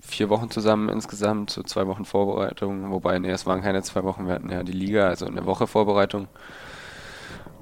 [0.00, 4.26] vier Wochen zusammen insgesamt, so zwei Wochen Vorbereitung, wobei, nee, es waren keine zwei Wochen,
[4.26, 6.28] wir hatten ja die Liga, also eine Woche Vorbereitung.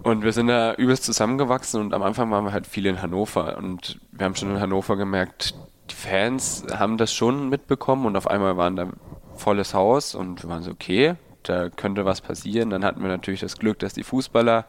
[0.03, 3.57] Und wir sind da übelst zusammengewachsen und am Anfang waren wir halt viel in Hannover
[3.57, 5.55] und wir haben schon in Hannover gemerkt,
[5.91, 8.89] die Fans haben das schon mitbekommen und auf einmal waren da
[9.37, 12.71] volles Haus und wir waren so, okay, da könnte was passieren.
[12.71, 14.65] Dann hatten wir natürlich das Glück, dass die Fußballer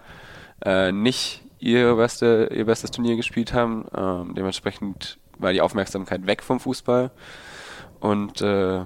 [0.66, 3.86] äh, nicht ihr, beste, ihr bestes Turnier gespielt haben.
[3.96, 7.12] Ähm, dementsprechend war die Aufmerksamkeit weg vom Fußball.
[8.00, 8.86] Und äh,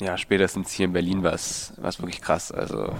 [0.00, 2.52] ja, spätestens hier in Berlin war es wirklich krass.
[2.52, 2.92] Also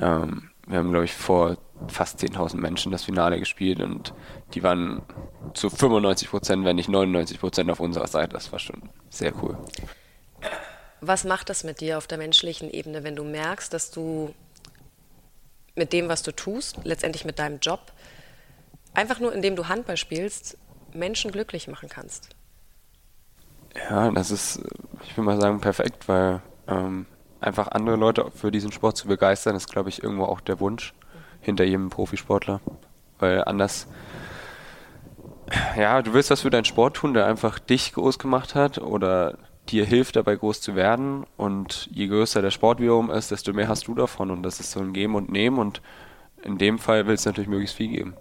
[0.00, 1.56] ähm, wir haben, glaube ich, vor
[1.88, 4.14] fast 10.000 Menschen das Finale gespielt und
[4.54, 5.02] die waren
[5.54, 8.32] zu 95 Prozent, wenn nicht 99 Prozent auf unserer Seite.
[8.32, 9.56] Das war schon sehr cool.
[11.00, 14.34] Was macht das mit dir auf der menschlichen Ebene, wenn du merkst, dass du
[15.74, 17.92] mit dem, was du tust, letztendlich mit deinem Job,
[18.94, 20.56] einfach nur indem du Handball spielst,
[20.92, 22.30] Menschen glücklich machen kannst?
[23.76, 24.62] Ja, das ist,
[25.02, 27.06] ich will mal sagen, perfekt, weil ähm,
[27.40, 30.94] einfach andere Leute für diesen Sport zu begeistern, ist, glaube ich, irgendwo auch der Wunsch
[31.44, 32.60] hinter jedem Profisportler.
[33.18, 33.86] Weil anders,
[35.76, 39.38] ja, du willst was für deinen Sport tun, der einfach dich groß gemacht hat oder
[39.68, 41.24] dir hilft dabei groß zu werden.
[41.36, 44.30] Und je größer der Sport wiederum ist, desto mehr hast du davon.
[44.30, 45.58] Und das ist so ein Geben und Nehmen.
[45.58, 45.80] Und
[46.42, 48.14] in dem Fall will es natürlich möglichst viel geben.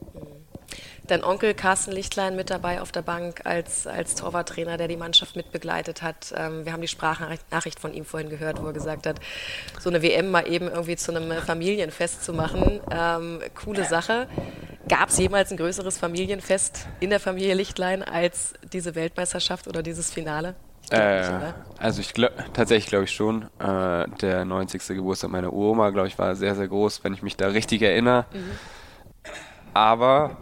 [1.05, 5.35] Dein Onkel Carsten Lichtlein mit dabei auf der Bank als, als Torwarttrainer, der die Mannschaft
[5.35, 6.33] mitbegleitet hat.
[6.35, 9.19] Ähm, wir haben die Sprachnachricht von ihm vorhin gehört, wo er gesagt hat,
[9.81, 12.79] so eine WM mal eben irgendwie zu einem Familienfest zu machen.
[12.89, 14.27] Ähm, coole Sache.
[14.87, 20.09] Gab es jemals ein größeres Familienfest in der Familie Lichtlein als diese Weltmeisterschaft oder dieses
[20.09, 20.55] Finale?
[20.89, 23.43] Äh, also ich glaube tatsächlich glaube ich schon.
[23.59, 24.87] Äh, der 90.
[24.87, 28.25] Geburtstag meiner Uroma, glaube ich, war sehr, sehr groß, wenn ich mich da richtig erinnere.
[28.33, 28.51] Mhm.
[29.73, 30.37] Aber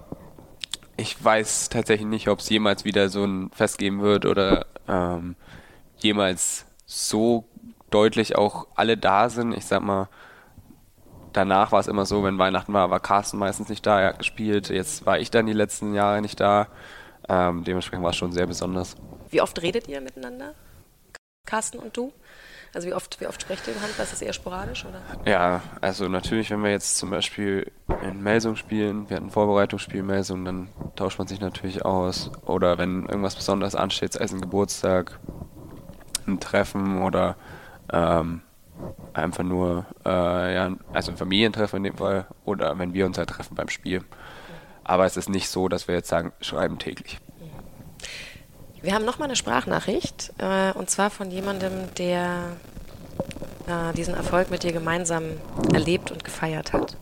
[1.01, 5.35] ich weiß tatsächlich nicht, ob es jemals wieder so ein Fest geben wird oder ähm,
[5.97, 7.45] jemals so
[7.89, 9.53] deutlich auch alle da sind.
[9.53, 10.09] Ich sag mal,
[11.33, 14.19] danach war es immer so, wenn Weihnachten war, war Carsten meistens nicht da, er hat
[14.19, 14.69] gespielt.
[14.69, 16.67] Jetzt war ich dann die letzten Jahre nicht da.
[17.27, 18.95] Ähm, dementsprechend war es schon sehr besonders.
[19.31, 20.53] Wie oft redet ihr miteinander,
[21.47, 22.13] Carsten und du?
[22.73, 24.05] Also wie oft, wie oft sprecht ihr im Handball?
[24.05, 24.85] Ist das eher sporadisch?
[24.85, 25.01] Oder?
[25.29, 27.69] Ja, also natürlich, wenn wir jetzt zum Beispiel
[28.01, 32.31] in Melsung spielen, wir hatten ein Vorbereitungsspiel in Melsung, dann tauscht man sich natürlich aus.
[32.45, 35.19] Oder wenn irgendwas Besonderes ansteht, sei es ein Geburtstag,
[36.27, 37.35] ein Treffen oder
[37.91, 38.41] ähm,
[39.13, 43.29] einfach nur, äh, ja, also ein Familientreffen in dem Fall, oder wenn wir uns halt
[43.29, 44.01] treffen beim Spiel.
[44.83, 47.19] Aber es ist nicht so, dass wir jetzt sagen, schreiben täglich.
[48.81, 52.55] Wir haben nochmal eine Sprachnachricht äh, und zwar von jemandem, der
[53.67, 55.23] äh, diesen Erfolg mit dir gemeinsam
[55.71, 56.97] erlebt und gefeiert hat.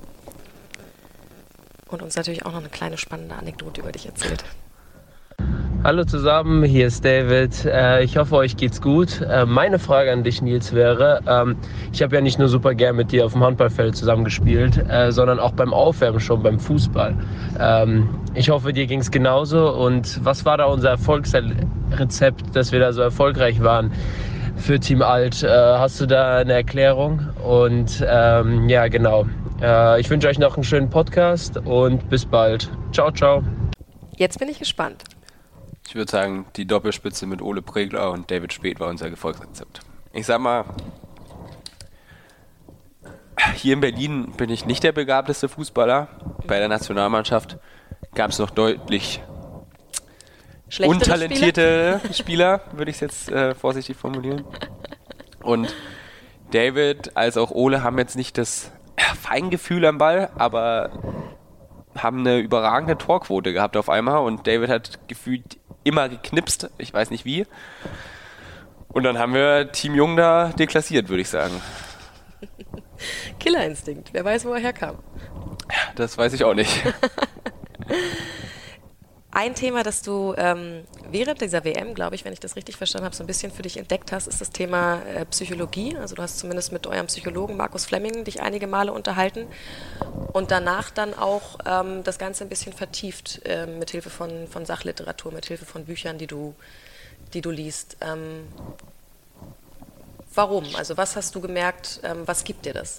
[1.87, 4.43] Und uns natürlich auch noch eine kleine spannende Anekdote über dich erzählt.
[5.81, 7.63] Hallo zusammen, hier ist David.
[7.63, 9.21] Äh, ich hoffe, euch geht's gut.
[9.21, 11.55] Äh, meine Frage an dich, Nils, wäre: ähm,
[11.93, 15.39] Ich habe ja nicht nur super gern mit dir auf dem Handballfeld zusammengespielt, äh, sondern
[15.39, 17.15] auch beim Aufwärmen schon beim Fußball.
[17.61, 19.71] Ähm, ich hoffe, dir ging's genauso.
[19.71, 23.93] Und was war da unser Erfolgsrezept, dass wir da so erfolgreich waren?
[24.57, 25.41] Für Team Alt.
[25.41, 27.21] hast du da eine Erklärung?
[27.41, 29.25] Und ähm, ja, genau.
[29.97, 32.69] ich wünsche euch noch einen schönen Podcast und bis bald.
[32.91, 33.41] Ciao, ciao.
[34.17, 35.05] Jetzt bin ich gespannt.
[35.89, 39.79] Ich würde sagen, die Doppelspitze mit Ole Pregler und David Speth war unser Erfolgsrezept.
[40.13, 40.65] Ich sag mal,
[43.55, 46.07] hier in Berlin bin ich nicht der begabteste Fußballer.
[46.45, 47.57] Bei der Nationalmannschaft
[48.13, 49.23] gab es noch deutlich
[50.79, 54.45] untalentierte Spieler, Spieler würde ich es jetzt äh, vorsichtig formulieren.
[55.41, 55.73] Und
[56.51, 58.71] David als auch Ole haben jetzt nicht das
[59.19, 60.91] Feingefühl am Ball, aber
[61.95, 67.09] haben eine überragende Torquote gehabt auf einmal und David hat gefühlt immer geknipst, ich weiß
[67.11, 67.45] nicht wie.
[68.89, 71.61] Und dann haben wir Team Jung da deklassiert, würde ich sagen.
[73.39, 74.97] Killerinstinkt, wer weiß, wo er herkam.
[75.95, 76.71] Das weiß ich auch nicht.
[79.31, 83.05] Ein Thema, das du ähm, während dieser WM, glaube ich, wenn ich das richtig verstanden
[83.05, 85.95] habe, so ein bisschen für dich entdeckt hast, ist das Thema äh, Psychologie.
[85.97, 89.45] Also du hast zumindest mit eurem Psychologen Markus Flemming dich einige Male unterhalten
[90.33, 94.65] und danach dann auch ähm, das Ganze ein bisschen vertieft äh, mit Hilfe von, von
[94.65, 96.55] Sachliteratur, mit Hilfe von Büchern, die du,
[97.35, 97.97] die du liest.
[98.01, 98.47] Ähm,
[100.33, 100.65] warum?
[100.75, 102.97] Also was hast du gemerkt, ähm, was gibt dir das?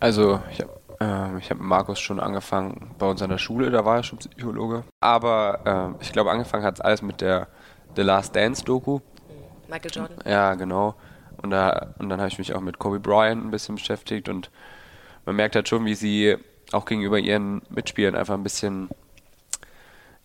[0.00, 3.70] Also ich habe ähm, ich habe mit Markus schon angefangen bei uns an der Schule,
[3.70, 4.84] da war er schon Psychologe.
[5.00, 7.48] Aber äh, ich glaube, angefangen hat es alles mit der
[7.96, 9.00] The Last Dance Doku.
[9.68, 10.18] Michael Jordan.
[10.26, 10.94] Ja, genau.
[11.42, 14.50] Und, da, und dann habe ich mich auch mit Kobe Bryant ein bisschen beschäftigt und
[15.24, 16.36] man merkt halt schon, wie sie
[16.72, 18.90] auch gegenüber ihren Mitspielern einfach ein bisschen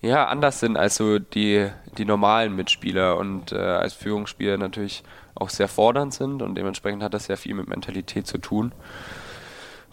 [0.02, 5.04] ja, anders sind als so die, die normalen Mitspieler und äh, als Führungsspieler natürlich
[5.34, 8.72] auch sehr fordernd sind und dementsprechend hat das sehr viel mit Mentalität zu tun.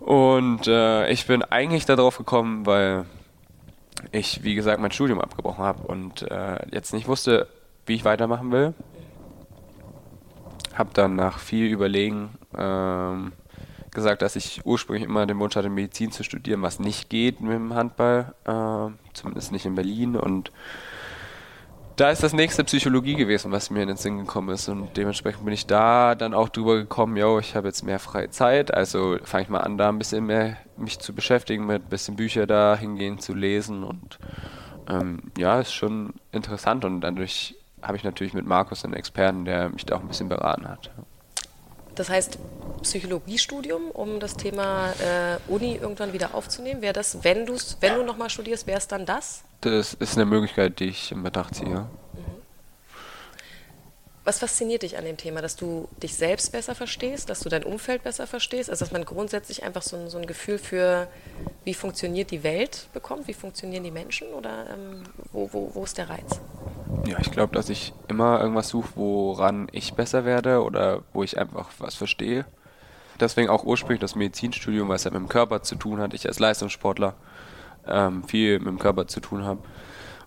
[0.04, 3.04] Und äh, ich bin eigentlich darauf gekommen, weil
[4.10, 7.46] ich, wie gesagt, mein Studium abgebrochen habe und äh, jetzt nicht wusste,
[7.86, 8.74] wie ich weitermachen will.
[10.74, 13.32] Habe dann nach viel Überlegen ähm,
[13.92, 17.52] gesagt, dass ich ursprünglich immer den Wunsch hatte, Medizin zu studieren, was nicht geht mit
[17.52, 20.16] dem Handball, äh, zumindest nicht in Berlin.
[20.16, 20.50] Und
[21.96, 24.68] da ist das nächste Psychologie gewesen, was mir in den Sinn gekommen ist.
[24.68, 28.30] Und dementsprechend bin ich da dann auch drüber gekommen, yo, ich habe jetzt mehr freie
[28.30, 31.88] Zeit, also fange ich mal an, da ein bisschen mehr mich zu beschäftigen, mit ein
[31.88, 33.84] bisschen Bücher da hingehen zu lesen.
[33.84, 34.18] Und
[34.88, 36.84] ähm, ja, ist schon interessant.
[36.84, 40.28] Und dadurch habe ich natürlich mit Markus einen Experten, der mich da auch ein bisschen
[40.28, 40.90] beraten hat.
[41.94, 42.38] Das heißt,
[42.82, 48.02] Psychologiestudium, um das Thema äh, Uni irgendwann wieder aufzunehmen, wäre das, wenn, du's, wenn du
[48.02, 49.44] nochmal studierst, wäre es dann das?
[49.60, 51.86] Das ist eine Möglichkeit, die ich in Betracht ziehe.
[54.24, 57.64] Was fasziniert dich an dem Thema, dass du dich selbst besser verstehst, dass du dein
[57.64, 61.08] Umfeld besser verstehst, also dass man grundsätzlich einfach so ein, so ein Gefühl für,
[61.64, 65.02] wie funktioniert die Welt bekommt, wie funktionieren die Menschen oder ähm,
[65.32, 66.40] wo, wo, wo ist der Reiz?
[67.06, 71.36] Ja, ich glaube, dass ich immer irgendwas suche, woran ich besser werde oder wo ich
[71.36, 72.44] einfach was verstehe.
[73.18, 76.14] Deswegen auch ursprünglich das Medizinstudium, weil es halt mit dem Körper zu tun hat.
[76.14, 77.14] Ich als Leistungssportler
[77.88, 79.60] ähm, viel mit dem Körper zu tun habe.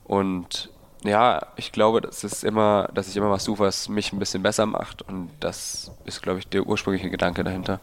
[0.04, 0.70] Und
[1.06, 4.44] ja, ich glaube, das ist immer, dass ich immer was suche, was mich ein bisschen
[4.44, 5.02] besser macht.
[5.02, 7.80] Und das ist, glaube ich, der ursprüngliche Gedanke dahinter.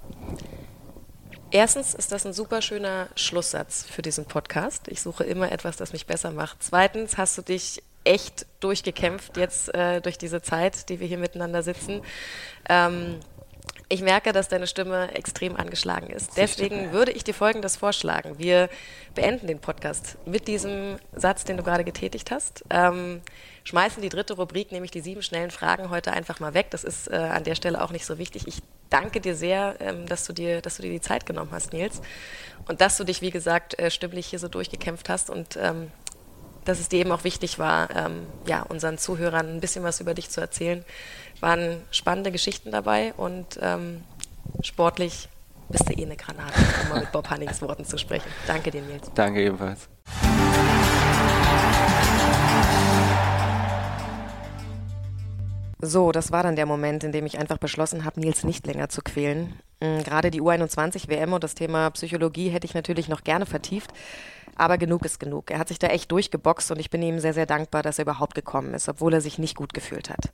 [1.51, 4.89] Erstens ist das ein super schöner Schlusssatz für diesen Podcast.
[4.89, 6.63] Ich suche immer etwas, das mich besser macht.
[6.63, 11.63] Zweitens hast du dich echt durchgekämpft jetzt äh, durch diese Zeit, die wir hier miteinander
[11.63, 12.03] sitzen.
[12.69, 13.21] Ähm,
[13.93, 16.39] ich merke, dass deine Stimme extrem angeschlagen ist.
[16.39, 18.39] Deswegen würde ich dir Folgendes vorschlagen.
[18.39, 18.71] Wir
[19.15, 22.65] beenden den Podcast mit diesem Satz, den du gerade getätigt hast.
[22.71, 23.21] Ähm,
[23.65, 26.71] schmeißen die dritte Rubrik, nämlich die sieben schnellen Fragen, heute einfach mal weg.
[26.71, 28.49] Das ist äh, an der Stelle auch nicht so wichtig.
[28.49, 31.75] Ich danke dir sehr, ähm, dass, du dir, dass du dir die Zeit genommen hast,
[31.75, 32.01] Nils.
[32.67, 35.91] Und dass du dich, wie gesagt, äh, stimmlich hier so durchgekämpft hast und ähm,
[36.65, 40.15] dass es dir eben auch wichtig war, ähm, ja, unseren Zuhörern ein bisschen was über
[40.15, 40.85] dich zu erzählen.
[41.43, 44.05] Waren spannende Geschichten dabei und ähm,
[44.63, 45.29] sportlich
[45.71, 48.29] bist du eh eine Granate, um mal mit Bob Hannings Worten zu sprechen.
[48.47, 49.11] Danke dir, Nils.
[49.13, 49.89] Danke ebenfalls.
[55.81, 58.89] So, das war dann der Moment, in dem ich einfach beschlossen habe, Nils nicht länger
[58.89, 59.59] zu quälen.
[59.81, 63.93] Mm, gerade die U21 WM und das Thema Psychologie hätte ich natürlich noch gerne vertieft.
[64.55, 65.51] Aber genug ist genug.
[65.51, 68.03] Er hat sich da echt durchgeboxt und ich bin ihm sehr, sehr dankbar, dass er
[68.03, 70.33] überhaupt gekommen ist, obwohl er sich nicht gut gefühlt hat.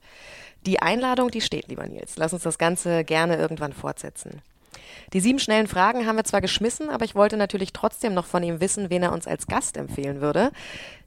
[0.67, 2.17] Die Einladung, die steht, lieber Nils.
[2.17, 4.43] Lass uns das Ganze gerne irgendwann fortsetzen.
[5.13, 8.43] Die sieben schnellen Fragen haben wir zwar geschmissen, aber ich wollte natürlich trotzdem noch von
[8.43, 10.51] ihm wissen, wen er uns als Gast empfehlen würde.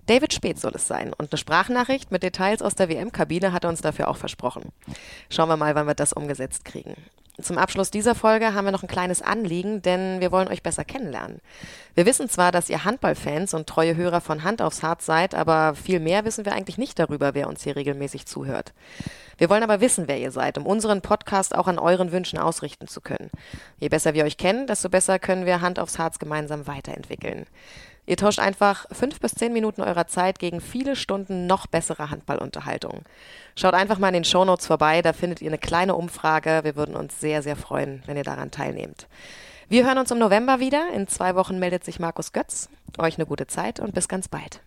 [0.07, 3.69] David Speth soll es sein und eine Sprachnachricht mit Details aus der WM-Kabine hat er
[3.69, 4.71] uns dafür auch versprochen.
[5.29, 6.95] Schauen wir mal, wann wir das umgesetzt kriegen.
[7.39, 10.83] Zum Abschluss dieser Folge haben wir noch ein kleines Anliegen, denn wir wollen euch besser
[10.83, 11.39] kennenlernen.
[11.95, 15.73] Wir wissen zwar, dass ihr Handballfans und treue Hörer von Hand aufs Hart seid, aber
[15.73, 18.73] viel mehr wissen wir eigentlich nicht darüber, wer uns hier regelmäßig zuhört.
[19.37, 22.87] Wir wollen aber wissen, wer ihr seid, um unseren Podcast auch an euren Wünschen ausrichten
[22.87, 23.31] zu können.
[23.79, 27.45] Je besser wir euch kennen, desto besser können wir Hand aufs Harz gemeinsam weiterentwickeln.
[28.05, 33.03] Ihr tauscht einfach fünf bis zehn Minuten eurer Zeit gegen viele Stunden noch bessere Handballunterhaltung.
[33.55, 36.61] Schaut einfach mal in den Shownotes vorbei, da findet ihr eine kleine Umfrage.
[36.63, 39.07] Wir würden uns sehr, sehr freuen, wenn ihr daran teilnehmt.
[39.69, 40.89] Wir hören uns im November wieder.
[40.93, 42.69] In zwei Wochen meldet sich Markus Götz.
[42.97, 44.61] Euch eine gute Zeit und bis ganz bald.